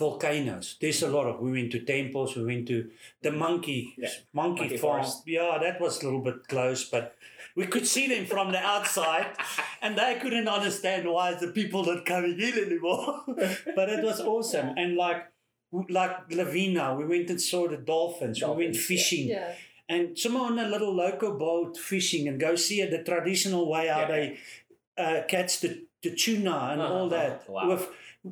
volcanoes. 0.07 0.67
There's 0.81 1.01
a 1.03 1.11
lot 1.17 1.25
of. 1.29 1.35
We 1.45 1.51
went 1.57 1.71
to 1.75 1.79
temples. 1.95 2.35
We 2.35 2.43
went 2.51 2.65
to 2.73 2.77
the 3.25 3.31
monkey 3.45 3.81
Yeah. 3.97 4.09
monkey, 4.41 4.61
Monkey 4.61 4.77
farm. 4.77 5.03
forest. 5.03 5.17
Yeah, 5.37 5.57
that 5.65 5.75
was 5.83 5.93
a 6.01 6.05
little 6.05 6.23
bit 6.29 6.39
close, 6.53 6.81
but 6.95 7.05
we 7.59 7.65
could 7.73 7.87
see 7.95 8.05
them 8.13 8.25
from 8.33 8.47
the 8.55 8.61
outside, 8.75 9.27
and 9.83 9.91
they 10.01 10.11
couldn't 10.21 10.47
understand 10.57 11.03
why 11.15 11.27
the 11.43 11.49
people 11.59 11.81
not 11.91 12.05
coming 12.13 12.37
in 12.47 12.53
anymore. 12.67 13.07
but 13.79 13.87
it 13.95 14.01
was 14.09 14.19
awesome, 14.33 14.69
and 14.81 14.91
like 15.05 15.21
like 15.99 16.15
Lovina, 16.39 16.85
we 16.99 17.05
went 17.13 17.29
and 17.33 17.41
saw 17.41 17.61
the 17.67 17.77
dolphins. 17.93 18.37
we 18.41 18.47
went 18.47 18.57
Dolphins, 18.57 18.77
yeah. 18.77 18.87
fishing, 18.91 19.25
yeah. 19.35 19.51
and 19.93 20.03
some 20.23 20.35
on 20.37 20.59
a 20.59 20.67
little 20.73 20.93
local 21.05 21.31
boat 21.45 21.77
fishing, 21.91 22.23
and 22.29 22.39
go 22.47 22.55
see 22.55 22.79
the 22.95 23.01
traditional 23.11 23.63
way 23.73 23.85
how 23.87 24.01
Yeah. 24.01 24.11
they 24.15 24.23
uh, 25.05 25.19
catch 25.33 25.53
the, 25.63 25.69
the 26.03 26.11
tuna 26.23 26.55
and 26.71 26.79
all 26.81 27.07
Uh-huh. 27.07 27.17
that. 27.17 27.49
Wow. 27.49 27.69
With 27.69 27.83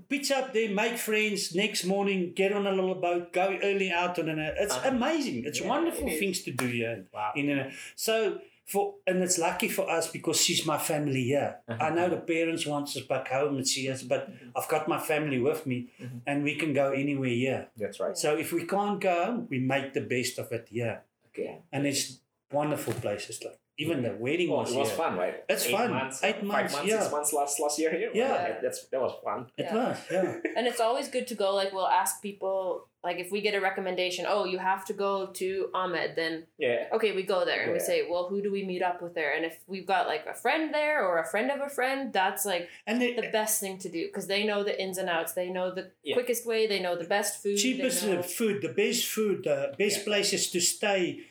pitch 0.10 0.32
up 0.32 0.54
there, 0.54 0.70
make 0.70 0.98
friends. 0.98 1.54
Next 1.56 1.86
morning, 1.86 2.34
get 2.36 2.54
on 2.54 2.66
a 2.68 2.72
little 2.72 2.96
boat, 2.96 3.34
go 3.34 3.58
early 3.64 3.92
out 3.92 4.18
on 4.20 4.30
it. 4.30 4.56
It's 4.60 4.76
Uh-huh. 4.76 4.90
amazing. 4.90 5.44
It's 5.46 5.60
Yeah, 5.62 5.68
wonderful 5.68 6.08
it 6.08 6.20
things 6.20 6.42
to 6.44 6.52
do 6.52 6.66
here. 6.68 7.06
Wow. 7.14 7.34
In 7.36 7.50
a, 7.50 7.72
so 7.96 8.40
for 8.66 8.96
and 9.06 9.22
it's 9.22 9.38
lucky 9.38 9.68
for 9.68 9.90
us 9.90 10.10
because 10.10 10.40
she's 10.42 10.66
my 10.66 10.78
family 10.78 11.24
here. 11.24 11.58
Uh-huh. 11.68 11.84
I 11.86 11.90
know 11.90 12.08
the 12.10 12.18
parents 12.36 12.66
want 12.66 12.88
us 12.96 13.02
back 13.02 13.28
home 13.28 13.58
and 13.58 13.68
see 13.68 13.90
us, 13.90 14.02
but 14.02 14.30
I've 14.56 14.70
got 14.70 14.88
my 14.88 15.00
family 15.00 15.40
with 15.40 15.66
me, 15.66 15.90
Mhm. 16.00 16.22
and 16.26 16.44
we 16.44 16.56
can 16.56 16.74
go 16.74 16.92
anywhere 16.92 17.30
here. 17.46 17.68
That's 17.76 18.00
right. 18.00 18.16
So 18.18 18.38
if 18.38 18.54
we 18.54 18.66
can't 18.66 19.00
go 19.02 19.46
we 19.50 19.60
make 19.60 19.94
the 19.94 20.02
best 20.16 20.40
of 20.40 20.52
it 20.54 20.68
here, 20.72 21.02
Okay. 21.30 21.58
and 21.74 21.86
it's 21.86 22.20
wonderful 22.52 22.94
places 22.94 23.44
like. 23.44 23.58
Even 23.78 24.04
the 24.04 24.14
wedding 24.20 24.50
Well, 24.52 24.60
was 24.60 24.74
it 24.74 24.78
was 24.78 24.90
here. 24.90 24.98
fun, 24.98 25.18
right? 25.18 25.44
It's 25.50 25.66
Eight 25.66 25.72
fun. 25.72 25.92
Months, 25.92 26.24
Eight 26.24 26.36
five 26.36 26.44
months, 26.44 26.74
months, 26.74 26.88
yeah. 26.90 27.00
six 27.00 27.12
months 27.12 27.34
last 27.34 27.60
last 27.60 27.80
year 27.80 27.92
here. 27.92 28.12
Yeah. 28.14 28.28
That- 28.28 28.62
that's 28.62 28.86
that 28.88 29.02
was 29.02 29.14
fun. 29.24 29.48
It 29.58 29.64
Yeah. 29.66 29.76
was, 29.76 29.98
yeah. 30.12 30.38
And 30.58 30.68
it's 30.68 30.80
always 30.82 31.08
good 31.08 31.26
to 31.28 31.36
go. 31.36 31.56
Like 31.56 31.72
we'll 31.74 31.88
ask 31.88 32.22
people, 32.22 32.88
like 33.04 33.18
if 33.18 33.32
we 33.32 33.42
get 33.42 33.56
a 33.56 33.62
recommendation, 33.62 34.26
oh, 34.28 34.44
you 34.46 34.60
have 34.60 34.86
to 34.86 34.94
go 34.94 35.28
to 35.42 35.70
Amed, 35.74 36.16
then 36.16 36.46
Yeah. 36.60 36.90
okay, 36.94 37.12
we 37.14 37.24
go 37.24 37.44
there 37.46 37.64
and 37.64 37.72
we 37.74 37.80
say, 37.80 38.06
well, 38.08 38.28
who 38.30 38.42
do 38.44 38.52
we 38.52 38.64
meet 38.66 38.84
up 38.84 39.02
with 39.02 39.16
there? 39.16 39.34
And 39.36 39.44
if 39.46 39.56
we've 39.66 39.88
got 39.88 40.06
like 40.06 40.26
a 40.28 40.34
friend 40.36 40.72
there 40.74 41.04
or 41.08 41.18
a 41.20 41.26
friend 41.26 41.50
of 41.50 41.60
a 41.62 41.70
friend, 41.70 42.14
that's 42.14 42.46
like 42.46 42.70
And 42.86 43.02
the 43.02 43.16
the 43.16 43.30
best 43.32 43.60
thing 43.62 43.80
to 43.80 43.90
do 43.90 44.06
because 44.08 44.28
they 44.28 44.44
know 44.44 44.64
the 44.64 44.80
ins 44.80 44.98
and 45.00 45.10
outs. 45.10 45.34
They 45.34 45.50
know 45.50 45.74
the 45.74 45.86
Yeah. 46.04 46.14
quickest 46.14 46.46
way. 46.46 46.68
They 46.68 46.80
know 46.86 46.96
the 46.98 47.06
best 47.18 47.42
food. 47.42 47.58
they 47.58 47.62
cheapest 47.62 48.06
know- 48.06 48.20
uh, 48.20 48.22
food, 48.22 48.62
the 48.62 48.74
best 48.84 49.06
food, 49.06 49.44
the 49.46 49.74
best 49.80 50.00
Yeah. 50.00 50.04
places 50.04 50.52
to 50.52 50.60
stay. 50.62 51.22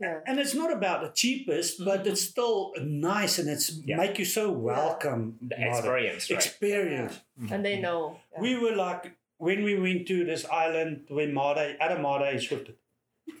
Yeah. 0.00 0.20
And 0.26 0.38
it's 0.38 0.54
not 0.54 0.72
about 0.72 1.02
the 1.02 1.08
cheapest, 1.10 1.84
but 1.84 2.04
Mhm. 2.04 2.06
it's 2.12 2.22
still 2.22 2.72
nice 2.80 3.38
and 3.38 3.48
it's 3.48 3.80
Yeah. 3.84 3.96
make 3.96 4.18
you 4.18 4.24
so 4.24 4.50
welcome. 4.52 5.38
The 5.42 5.56
Mara. 5.58 5.70
experience, 5.76 6.30
right? 6.30 6.36
Experience. 6.44 7.20
and 7.50 7.64
they 7.64 7.78
know. 7.80 8.20
yeah. 8.32 8.40
We 8.40 8.56
were 8.58 8.74
like 8.76 9.12
when 9.38 9.62
we 9.64 9.74
went 9.78 10.06
to 10.08 10.24
this 10.24 10.44
island 10.46 11.06
when 11.08 11.32
Mada 11.32 11.76
Adamada 11.80 12.34
is 12.34 12.48
with 12.50 12.68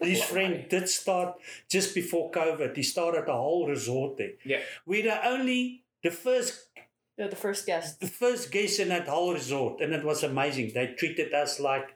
his 0.02 0.22
friend 0.22 0.68
did 0.68 0.88
start 0.88 1.40
just 1.68 1.94
before 1.94 2.30
COVID. 2.30 2.76
He 2.76 2.82
started 2.82 3.28
a 3.28 3.32
whole 3.32 3.66
resort 3.68 4.16
there. 4.18 4.34
Yeah. 4.44 4.60
We're 4.86 5.02
the 5.04 5.18
only 5.28 5.84
the 6.02 6.10
first 6.10 6.68
They're 7.16 7.28
the 7.28 7.36
first 7.48 7.66
guest. 7.66 8.00
the 8.00 8.06
first 8.06 8.52
guest 8.52 8.78
in 8.78 8.88
that 8.90 9.08
whole 9.08 9.32
resort, 9.34 9.80
and 9.80 9.92
it 9.92 10.04
was 10.04 10.22
amazing. 10.22 10.72
They 10.74 10.86
treated 10.94 11.34
us 11.34 11.58
like 11.58 11.94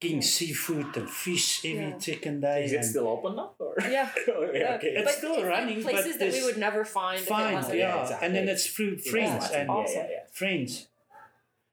king 0.00 0.22
seafood 0.22 0.96
and 0.96 1.08
fish 1.10 1.64
every 1.64 1.90
Yeah. 1.90 1.98
second 1.98 2.40
day. 2.40 2.64
Is 2.64 2.72
it 2.72 2.84
still 2.84 3.08
open 3.08 3.36
now? 3.36 3.52
Or? 3.58 3.74
Yeah. 3.96 4.08
Oh, 4.28 4.50
yeah, 4.52 4.58
Yeah. 4.62 4.74
okay. 4.76 4.92
It's 4.96 5.04
But 5.04 5.14
still 5.20 5.34
it's 5.34 5.42
like 5.42 5.50
running, 5.56 5.82
but 5.82 5.92
Places 5.92 6.16
that 6.18 6.24
we 6.26 6.30
there's- 6.30 6.44
would 6.46 6.58
never 6.68 6.82
find. 6.84 7.16
if 7.20 7.26
it 7.26 7.28
fine, 7.28 7.54
wasn't- 7.54 7.76
yeah, 7.78 7.94
Yeah, 7.94 8.02
exactly. 8.02 8.26
and 8.26 8.30
then 8.36 8.48
it's 8.48 8.66
through 8.74 8.94
friends 9.12 9.44
it's 9.44 9.54
and 9.54 9.68
awesome. 9.70 9.96
Yeah, 9.96 10.10
yeah, 10.16 10.24
friends. 10.32 10.72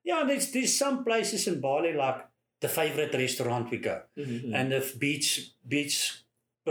Yeah, 0.10 0.24
there's 0.28 0.52
there's 0.52 0.76
some 0.84 1.04
places 1.10 1.48
in 1.48 1.56
Bali 1.62 1.94
like 2.06 2.20
the 2.66 2.70
favorite 2.80 3.14
restaurant 3.14 3.66
we 3.72 3.78
go, 3.78 4.02
yeah. 4.16 4.26
Mhm. 4.26 4.52
and 4.58 4.66
the 4.74 4.82
beach 5.04 5.30
beach 5.74 5.98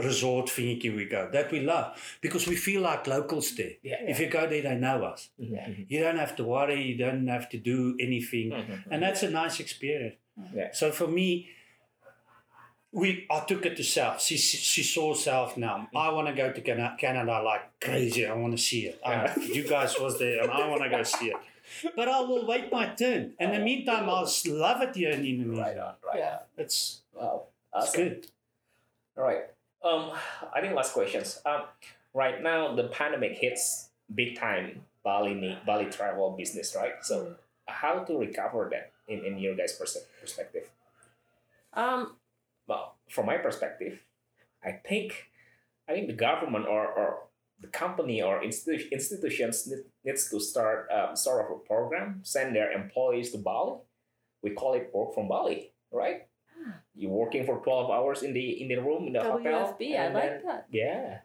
resort 0.09 0.47
thingy 0.57 0.91
we 0.99 1.05
go 1.17 1.23
that 1.37 1.51
we 1.55 1.61
love 1.61 1.87
because 2.21 2.45
we 2.51 2.57
feel 2.57 2.83
like 2.91 3.07
locals 3.07 3.49
there. 3.59 3.75
yeah, 3.83 4.01
If 4.13 4.21
you 4.21 4.29
go 4.39 4.43
there, 4.47 4.61
they 4.69 4.75
know 4.87 4.99
us. 5.13 5.21
Mhm, 5.41 5.53
mhm, 5.69 5.87
You 5.93 5.99
don't 6.05 6.19
have 6.25 6.35
to 6.37 6.45
worry. 6.45 6.81
You 6.91 6.97
don't 7.07 7.27
have 7.37 7.47
to 7.55 7.59
do 7.73 7.79
anything. 8.07 8.51
mhm. 8.51 8.77
and 8.91 8.99
that's 9.05 9.23
a 9.23 9.31
nice 9.31 9.57
experience. 9.65 10.17
Yeah. 10.55 10.69
So 10.73 10.91
for 10.91 11.07
me, 11.09 11.49
we 12.93 13.27
I 13.31 13.41
took 13.41 13.67
it 13.67 13.77
to 13.77 13.85
South. 13.85 14.21
She 14.21 14.37
she, 14.37 14.57
she 14.57 14.83
saw 14.83 15.15
South 15.15 15.57
now. 15.57 15.89
I 15.95 16.11
want 16.11 16.29
to 16.29 16.35
go 16.35 16.53
to 16.53 16.61
Cana- 16.61 16.97
Canada 16.99 17.43
like 17.43 17.81
crazy. 17.81 18.27
I 18.27 18.35
want 18.35 18.57
to 18.57 18.63
see 18.63 18.87
it. 18.87 19.01
I- 19.05 19.35
you 19.37 19.69
guys 19.69 19.99
was 19.99 20.19
there, 20.19 20.43
and 20.43 20.51
I 20.51 20.69
want 20.69 20.83
to 20.83 20.89
go 20.91 21.03
see 21.03 21.29
it. 21.31 21.37
But 21.97 22.09
I 22.09 22.21
will 22.21 22.47
wait 22.47 22.71
my 22.71 22.87
turn. 22.95 23.35
In 23.41 23.51
the 23.53 23.59
meantime, 23.59 24.09
I'll 24.09 24.31
love 24.47 24.83
it 24.83 24.95
here 24.95 25.11
in 25.11 25.25
Indonesia. 25.27 25.61
Right 25.61 25.79
on, 25.79 25.95
right 26.07 26.19
Yeah. 26.19 26.39
It's 26.57 27.03
Wow. 27.13 27.47
it's 27.75 27.95
good. 27.97 28.29
All 29.17 29.25
right. 29.25 29.45
Um, 29.83 30.13
I 30.55 30.61
think 30.61 30.75
last 30.75 30.93
questions. 30.93 31.41
Um, 31.45 31.63
right 32.15 32.43
now 32.43 32.75
the 32.75 32.85
pandemic 32.89 33.37
hits 33.39 33.91
big 34.15 34.39
time 34.39 34.83
Bali 35.03 35.35
ne- 35.35 35.59
Bali 35.67 35.87
travel 35.87 36.31
business, 36.39 36.75
right? 36.75 36.95
So 37.03 37.37
how 37.67 38.05
to 38.05 38.17
recover 38.19 38.69
that 38.73 38.93
in, 39.09 39.25
in 39.25 39.39
your 39.39 39.55
guys' 39.55 39.73
perse- 39.79 40.07
perspective? 40.21 40.71
Um, 41.73 42.17
Well, 42.67 42.97
from 43.09 43.27
my 43.27 43.39
perspective, 43.39 44.03
I 44.65 44.73
think 44.89 45.31
I 45.89 45.93
think 45.95 46.09
the 46.09 46.19
government 46.19 46.67
or, 46.67 46.83
or 46.99 47.29
the 47.61 47.69
company 47.69 48.21
or 48.23 48.43
institu- 48.43 48.91
institutions 48.91 49.67
need, 49.71 49.85
needs 50.05 50.29
to 50.31 50.41
start 50.41 50.91
um, 50.91 51.15
sort 51.15 51.45
of 51.47 51.57
a 51.57 51.59
program, 51.63 52.21
send 52.25 52.57
their 52.57 52.73
employees 52.73 53.31
to 53.33 53.39
Bali. 53.39 53.79
We 54.43 54.51
call 54.51 54.75
it 54.75 54.91
work 54.93 55.15
from 55.15 55.29
Bali, 55.29 55.73
right? 55.93 56.27
You're 56.97 57.13
working 57.15 57.47
for 57.47 57.63
twelve 57.63 57.91
hours 57.91 58.23
in 58.27 58.33
the 58.35 58.47
in 58.63 58.67
the 58.69 58.83
room 58.83 59.07
in 59.07 59.13
the 59.13 59.23
hotel. 59.23 59.77
WFB. 59.79 59.83
I 59.95 60.05
and 60.05 60.15
like 60.15 60.23
then- 60.25 60.43
that. 60.47 60.67
Yeah. 60.71 61.19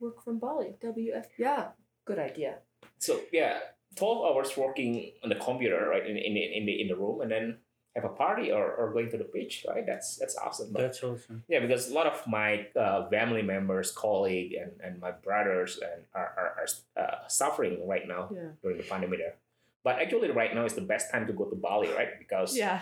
Work 0.00 0.22
from 0.24 0.38
Bali. 0.38 0.76
WF. 0.80 1.26
Yeah. 1.36 1.72
Good 2.06 2.18
idea. 2.18 2.58
So 2.98 3.20
yeah, 3.32 3.58
twelve 3.96 4.18
hours 4.26 4.56
working 4.56 5.12
on 5.22 5.28
the 5.30 5.34
computer, 5.48 5.88
right, 5.88 6.06
in, 6.06 6.16
in, 6.16 6.36
in 6.36 6.66
the 6.66 6.80
in 6.82 6.88
the 6.88 6.96
room, 6.96 7.20
and 7.22 7.30
then 7.30 7.58
have 7.96 8.04
a 8.04 8.10
party 8.24 8.52
or, 8.52 8.66
or 8.78 8.92
going 8.92 9.08
to 9.10 9.16
the 9.16 9.24
beach, 9.32 9.64
right? 9.68 9.84
That's 9.86 10.16
that's 10.20 10.36
awesome. 10.36 10.68
But 10.72 10.82
That's 10.82 11.02
awesome. 11.02 11.44
yeah, 11.48 11.60
because 11.60 11.90
a 11.90 11.94
lot 11.94 12.06
of 12.06 12.16
my 12.26 12.66
uh, 12.76 13.08
family 13.08 13.40
members, 13.40 13.90
colleague, 13.90 14.52
and, 14.52 14.72
and 14.84 15.00
my 15.00 15.12
brothers 15.12 15.80
and 15.82 16.04
are, 16.14 16.30
are, 16.40 16.50
are 16.60 16.68
uh, 17.02 17.28
suffering 17.28 17.88
right 17.88 18.06
now 18.06 18.28
Yeah. 18.32 18.50
during 18.62 18.76
the 18.76 18.84
pandemic 18.84 19.18
there. 19.20 19.36
But 19.82 19.96
actually, 20.02 20.30
right 20.30 20.54
now 20.54 20.64
is 20.66 20.74
the 20.74 20.82
best 20.94 21.10
time 21.10 21.26
to 21.26 21.32
go 21.32 21.44
to 21.46 21.56
Bali, 21.56 21.88
right? 21.96 22.18
Because 22.18 22.54
Yeah. 22.56 22.80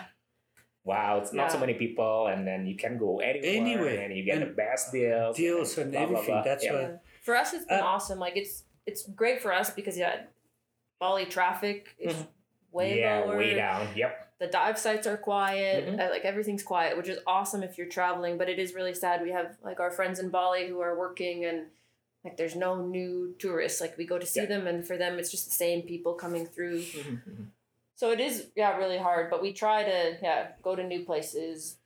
wow, 0.83 1.19
it's 1.21 1.31
not 1.33 1.51
so 1.51 1.59
many 1.59 1.75
people, 1.75 2.27
and 2.27 2.45
then 2.45 2.67
you 2.67 2.75
can 2.75 2.97
go 2.97 3.19
anywhere, 3.19 3.55
Anywhere. 3.55 3.99
and 4.03 4.15
you 4.17 4.23
get 4.23 4.39
the 4.39 4.47
And 4.47 4.55
best 4.55 4.91
deals, 4.91 5.37
deals 5.37 5.77
and 5.77 5.91
blah, 5.91 6.05
blah, 6.05 6.09
everything. 6.19 6.35
blah. 6.35 6.43
That's 6.43 6.63
yeah. 6.65 6.73
why- 6.73 6.99
For 7.21 7.35
us, 7.35 7.53
it's 7.53 7.65
been 7.65 7.79
Uh, 7.79 7.83
awesome. 7.95 8.19
Like 8.19 8.35
it's 8.35 8.63
it's 8.85 9.01
great 9.07 9.41
for 9.41 9.51
us 9.53 9.69
because 9.71 9.97
yeah, 9.97 10.27
Bali 10.99 11.25
traffic 11.25 11.95
is 11.99 12.13
Mhm. 12.15 12.27
way 12.71 12.99
yeah, 12.99 13.19
lower. 13.21 13.37
way 13.37 13.53
down. 13.53 13.87
Yep. 13.95 14.21
The 14.39 14.47
dive 14.47 14.77
sites 14.77 15.07
are 15.07 15.17
quiet. 15.17 15.85
Mhm. 15.87 15.99
uh, 15.99 16.09
like 16.09 16.25
everything's 16.25 16.63
quiet, 16.63 16.97
which 16.97 17.07
is 17.07 17.19
awesome 17.25 17.63
if 17.63 17.77
you're 17.77 17.87
traveling. 17.87 18.37
But 18.37 18.49
it 18.49 18.59
is 18.59 18.73
really 18.73 18.93
sad. 18.93 19.21
We 19.21 19.31
have 19.31 19.57
like 19.63 19.79
our 19.79 19.91
friends 19.91 20.19
in 20.19 20.29
Bali 20.29 20.67
who 20.67 20.79
are 20.81 20.97
working 20.97 21.45
and. 21.45 21.67
Like 22.23 22.37
there's 22.37 22.55
no 22.55 22.81
new 22.83 23.35
tourists. 23.37 23.79
Like 23.79 23.99
we 23.99 24.05
go 24.07 24.17
to 24.17 24.25
see 24.25 24.39
Yeah. 24.39 24.47
them, 24.47 24.65
and 24.65 24.83
for 24.87 24.97
them 24.97 25.19
it's 25.19 25.29
just 25.29 25.45
the 25.45 25.51
same 25.53 25.83
people 25.83 26.15
coming 26.15 26.47
through. 26.47 26.79
Mhm, 26.81 27.21
mhm. 27.23 27.45
So 27.93 28.09
it 28.11 28.19
is 28.19 28.49
yeah 28.55 28.75
really 28.77 28.97
hard. 28.97 29.29
But 29.29 29.43
we 29.43 29.53
try 29.53 29.83
to 29.83 30.17
yeah 30.23 30.53
go 30.63 30.75
to 30.75 30.83
new 30.83 31.05
places. 31.05 31.77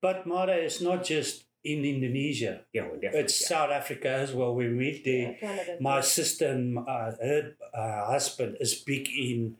But 0.00 0.26
Mara 0.26 0.56
is 0.56 0.80
not 0.82 1.04
just 1.04 1.45
in 1.72 1.84
Indonesia. 1.84 2.62
Yeah, 2.72 2.84
we 2.86 2.94
definitely. 3.02 3.20
It's 3.26 3.40
yeah. 3.42 3.48
South 3.52 3.70
Africa 3.70 4.08
as 4.24 4.30
well. 4.32 4.54
We 4.54 4.68
meet 4.68 5.02
there. 5.04 5.34
Yeah, 5.34 5.40
Canada. 5.42 5.76
my 5.80 6.00
sister 6.00 6.46
and 6.54 6.78
uh, 6.78 7.10
her 7.20 7.54
uh, 7.74 8.06
husband 8.14 8.56
is 8.60 8.74
big 8.74 9.08
in 9.10 9.56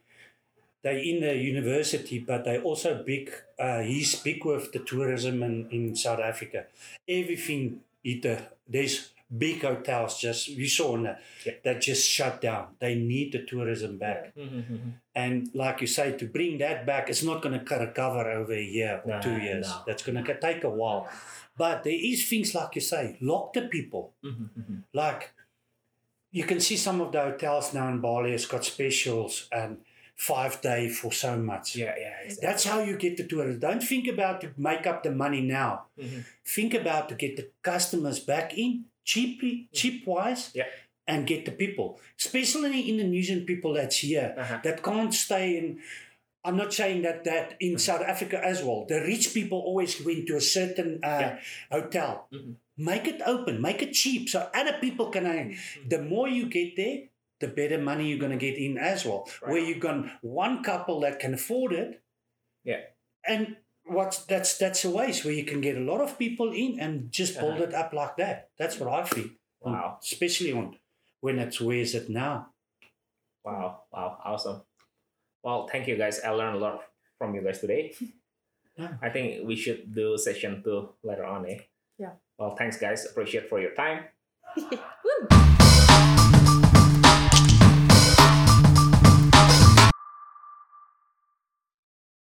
they 0.86 1.02
in 1.02 1.18
the 1.20 1.34
university 1.34 2.18
but 2.22 2.44
they 2.46 2.58
also 2.62 3.02
big 3.02 3.26
uh, 3.58 3.80
he's 3.82 4.14
big 4.22 4.44
with 4.44 4.70
the 4.72 4.78
tourism 4.78 5.42
in, 5.42 5.66
in 5.74 5.96
south 5.96 6.20
africa 6.20 6.66
everything 7.08 7.80
either 8.04 8.38
there's 8.68 9.10
big 9.26 9.62
hotels 9.62 10.20
just 10.20 10.48
we 10.54 10.68
saw 10.68 10.92
on 10.94 11.02
that 11.02 11.18
Yeah. 11.44 11.54
that 11.64 11.80
just 11.82 12.06
shut 12.06 12.38
down 12.40 12.76
they 12.78 12.94
need 12.94 13.32
the 13.34 13.42
tourism 13.42 13.98
back 13.98 14.30
Mhm, 14.38 14.62
mhm. 14.70 14.90
and 15.18 15.50
like 15.54 15.80
you 15.82 15.90
say 15.90 16.12
to 16.14 16.26
bring 16.30 16.58
that 16.62 16.86
back 16.86 17.10
it's 17.10 17.24
not 17.26 17.42
going 17.42 17.58
to 17.58 17.64
recover 17.86 18.22
over 18.38 18.54
a 18.54 18.62
year 18.78 19.02
or 19.04 19.10
Nah, 19.10 19.20
two 19.20 19.38
years 19.42 19.66
no. 19.66 19.82
that's 19.86 20.04
going 20.06 20.22
to 20.22 20.34
take 20.38 20.62
a 20.62 20.70
while 20.70 21.08
but 21.56 21.84
there 21.84 21.98
is 22.12 22.28
things 22.28 22.54
like 22.54 22.74
you 22.74 22.80
say 22.80 23.16
lock 23.20 23.52
the 23.54 23.62
people 23.62 24.12
Mhm, 24.24 24.48
mhm. 24.60 24.82
like 24.92 25.32
you 26.30 26.44
can 26.44 26.60
see 26.60 26.76
some 26.76 27.00
of 27.00 27.12
the 27.12 27.20
hotels 27.20 27.72
now 27.74 27.88
in 27.88 28.00
Bali 28.00 28.32
has 28.32 28.46
got 28.46 28.64
specials 28.64 29.48
and 29.50 29.78
five 30.16 30.60
day 30.62 30.88
for 30.88 31.12
so 31.12 31.36
much. 31.36 31.76
Yeah, 31.76 31.94
yeah. 31.98 32.16
Exactly. 32.24 32.46
That's 32.46 32.64
how 32.64 32.80
you 32.80 32.96
get 32.96 33.16
the 33.16 33.26
tourists. 33.26 33.60
Don't 33.60 33.82
think 33.82 34.08
about 34.08 34.40
to 34.42 34.48
make 34.56 34.86
up 34.86 35.02
the 35.02 35.10
money 35.10 35.40
now. 35.42 35.86
Mhm. 35.98 36.24
Think 36.44 36.74
about 36.74 37.08
to 37.10 37.14
get 37.14 37.36
the 37.36 37.48
customers 37.62 38.18
back 38.20 38.56
in 38.56 38.84
cheaply, 39.04 39.68
cheap 39.72 40.06
wise, 40.06 40.50
Yeah. 40.54 40.68
and 41.06 41.26
get 41.26 41.44
the 41.44 41.52
people, 41.52 42.00
especially 42.18 42.80
Indonesian 42.92 43.44
people 43.46 43.72
that's 43.74 43.98
here 43.98 44.34
Uh-huh. 44.36 44.60
that 44.64 44.82
can't 44.82 45.14
stay 45.14 45.56
in. 45.58 45.80
I'm 46.46 46.56
not 46.56 46.72
saying 46.72 47.02
that 47.02 47.24
that 47.24 47.56
in 47.60 47.78
South 47.78 48.02
Africa 48.12 48.38
as 48.52 48.62
well. 48.62 48.86
The 48.88 49.00
rich 49.02 49.34
people 49.34 49.58
always 49.58 49.98
went 50.06 50.26
to 50.28 50.36
a 50.36 50.40
certain 50.40 50.90
uh, 51.02 51.18
Yeah. 51.22 51.38
hotel. 51.76 52.28
Mhm. 52.32 52.54
Make 52.78 53.06
it 53.12 53.20
open, 53.34 53.60
make 53.68 53.80
it 53.86 53.92
cheap, 54.02 54.28
so 54.28 54.38
other 54.54 54.74
people 54.84 55.10
can. 55.10 55.26
Uh, 55.26 55.44
the 55.88 56.00
more 56.02 56.28
you 56.28 56.44
get 56.58 56.76
there, 56.76 56.98
the 57.40 57.48
better 57.48 57.78
money 57.90 58.08
you're 58.08 58.18
going 58.26 58.38
to 58.38 58.44
get 58.48 58.56
in 58.66 58.78
as 58.78 59.04
well. 59.04 59.22
Right. 59.42 59.50
Where 59.50 59.62
you've 59.66 59.80
got 59.88 60.04
one 60.22 60.62
couple 60.62 61.00
that 61.00 61.18
can 61.18 61.34
afford 61.34 61.72
it, 61.72 62.02
Yeah. 62.64 62.82
and 63.26 63.56
what's 63.96 64.18
that's 64.32 64.56
that's 64.58 64.84
a 64.84 64.90
ways 64.90 65.24
where 65.24 65.34
you 65.34 65.44
can 65.44 65.60
get 65.60 65.76
a 65.76 65.86
lot 65.92 66.00
of 66.06 66.18
people 66.18 66.52
in 66.52 66.78
and 66.80 67.10
just 67.20 67.38
build 67.40 67.54
Uh-huh. 67.60 67.64
it 67.70 67.74
up 67.74 67.92
like 67.92 68.14
that. 68.22 68.50
That's 68.58 68.78
what 68.80 68.88
I 69.00 69.02
think. 69.14 69.32
on- 69.62 69.72
Wow. 69.72 69.98
especially 70.02 70.52
on 70.52 70.66
when 71.20 71.38
it's 71.44 71.60
where 71.60 71.78
is 71.86 71.94
it 71.94 72.08
now. 72.08 72.52
Wow, 73.44 73.82
wow, 73.92 74.18
awesome. 74.24 74.62
Well, 75.46 75.68
thank 75.70 75.86
you 75.86 75.96
guys. 75.96 76.18
I 76.26 76.30
learned 76.30 76.56
a 76.56 76.58
lot 76.58 76.82
from 77.18 77.32
you 77.34 77.40
guys 77.40 77.60
today. 77.60 77.94
Yeah. 78.78 78.92
I 79.00 79.08
think 79.08 79.48
we 79.48 79.56
should 79.56 79.94
do 79.94 80.18
session 80.18 80.60
two 80.62 80.90
later 81.02 81.24
on, 81.24 81.48
eh? 81.48 81.60
Yeah. 81.96 82.10
Well, 82.36 82.54
thanks 82.56 82.76
guys. 82.76 83.06
Appreciate 83.06 83.48
for 83.48 83.58
your 83.58 83.72
time. 83.72 84.04